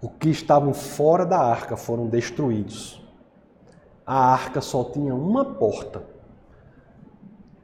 Os 0.00 0.10
que 0.18 0.30
estavam 0.30 0.72
fora 0.72 1.26
da 1.26 1.38
arca 1.38 1.76
foram 1.76 2.06
destruídos. 2.06 3.02
A 4.06 4.32
arca 4.32 4.60
só 4.60 4.84
tinha 4.84 5.14
uma 5.14 5.44
porta. 5.44 6.02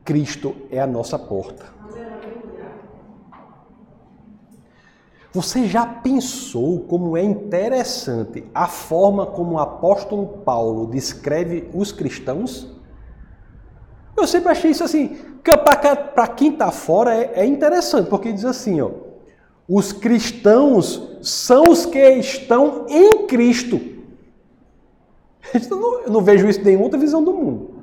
Cristo 0.04 0.56
é 0.70 0.80
a 0.80 0.86
nossa 0.86 1.18
porta. 1.18 1.79
Você 5.32 5.66
já 5.66 5.86
pensou 5.86 6.80
como 6.80 7.16
é 7.16 7.22
interessante 7.22 8.44
a 8.52 8.66
forma 8.66 9.24
como 9.26 9.52
o 9.52 9.58
apóstolo 9.58 10.26
Paulo 10.44 10.86
descreve 10.88 11.70
os 11.72 11.92
cristãos? 11.92 12.68
Eu 14.16 14.26
sempre 14.26 14.50
achei 14.50 14.72
isso 14.72 14.82
assim, 14.82 15.16
para 15.42 16.26
quem 16.26 16.52
está 16.52 16.72
fora 16.72 17.14
é, 17.14 17.42
é, 17.42 17.46
interessante, 17.46 18.10
porque 18.10 18.32
diz 18.32 18.44
assim, 18.44 18.80
ó, 18.80 18.90
os 19.68 19.92
cristãos 19.92 21.16
são 21.22 21.62
os 21.70 21.86
que 21.86 22.10
estão 22.10 22.86
em 22.88 23.26
Cristo. 23.26 23.80
Eu 25.70 25.76
não, 25.76 26.00
eu 26.00 26.10
não 26.10 26.20
vejo 26.22 26.48
isso 26.48 26.60
em 26.60 26.64
nenhuma 26.64 26.84
outra 26.84 26.98
visão 26.98 27.24
do 27.24 27.32
mundo. 27.32 27.82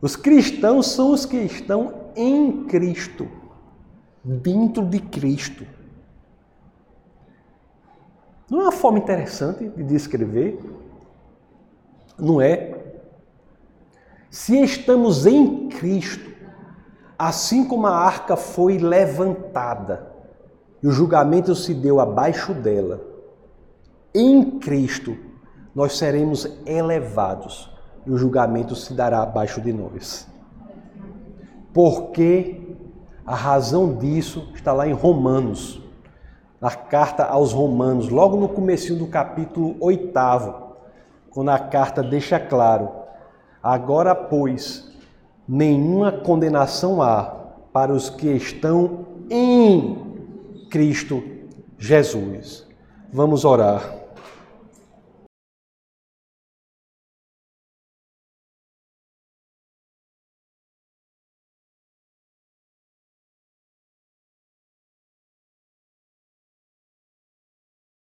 Os 0.00 0.14
cristãos 0.14 0.86
são 0.86 1.10
os 1.10 1.26
que 1.26 1.36
estão 1.36 2.10
em 2.14 2.64
Cristo, 2.64 3.26
dentro 4.22 4.84
de 4.84 5.00
Cristo. 5.00 5.75
Não 8.50 8.60
é 8.60 8.62
uma 8.64 8.72
forma 8.72 8.98
interessante 8.98 9.68
de 9.68 9.82
descrever? 9.82 10.58
Não 12.18 12.40
é? 12.40 12.76
Se 14.30 14.62
estamos 14.62 15.26
em 15.26 15.68
Cristo, 15.68 16.30
assim 17.18 17.66
como 17.66 17.86
a 17.86 17.96
arca 17.96 18.36
foi 18.36 18.78
levantada 18.78 20.12
e 20.82 20.86
o 20.86 20.92
julgamento 20.92 21.54
se 21.54 21.74
deu 21.74 22.00
abaixo 22.00 22.52
dela, 22.54 23.00
em 24.14 24.58
Cristo 24.58 25.16
nós 25.74 25.96
seremos 25.96 26.48
elevados 26.64 27.70
e 28.06 28.10
o 28.10 28.16
julgamento 28.16 28.74
se 28.74 28.94
dará 28.94 29.22
abaixo 29.22 29.60
de 29.60 29.72
nós. 29.72 30.28
Porque 31.72 32.76
a 33.26 33.34
razão 33.34 33.96
disso 33.96 34.48
está 34.54 34.72
lá 34.72 34.86
em 34.86 34.92
Romanos, 34.92 35.82
na 36.60 36.70
carta 36.70 37.24
aos 37.24 37.52
Romanos, 37.52 38.08
logo 38.08 38.36
no 38.36 38.48
começo 38.48 38.94
do 38.94 39.06
capítulo 39.06 39.76
8, 39.80 40.12
quando 41.30 41.50
a 41.50 41.58
carta 41.58 42.02
deixa 42.02 42.38
claro 42.38 43.06
Agora, 43.66 44.14
pois, 44.14 44.88
nenhuma 45.48 46.12
condenação 46.12 47.02
há 47.02 47.24
para 47.72 47.92
os 47.92 48.08
que 48.08 48.28
estão 48.28 49.06
em 49.28 50.68
Cristo 50.70 51.20
Jesus. 51.76 52.64
Vamos 53.12 53.44
orar. 53.44 54.05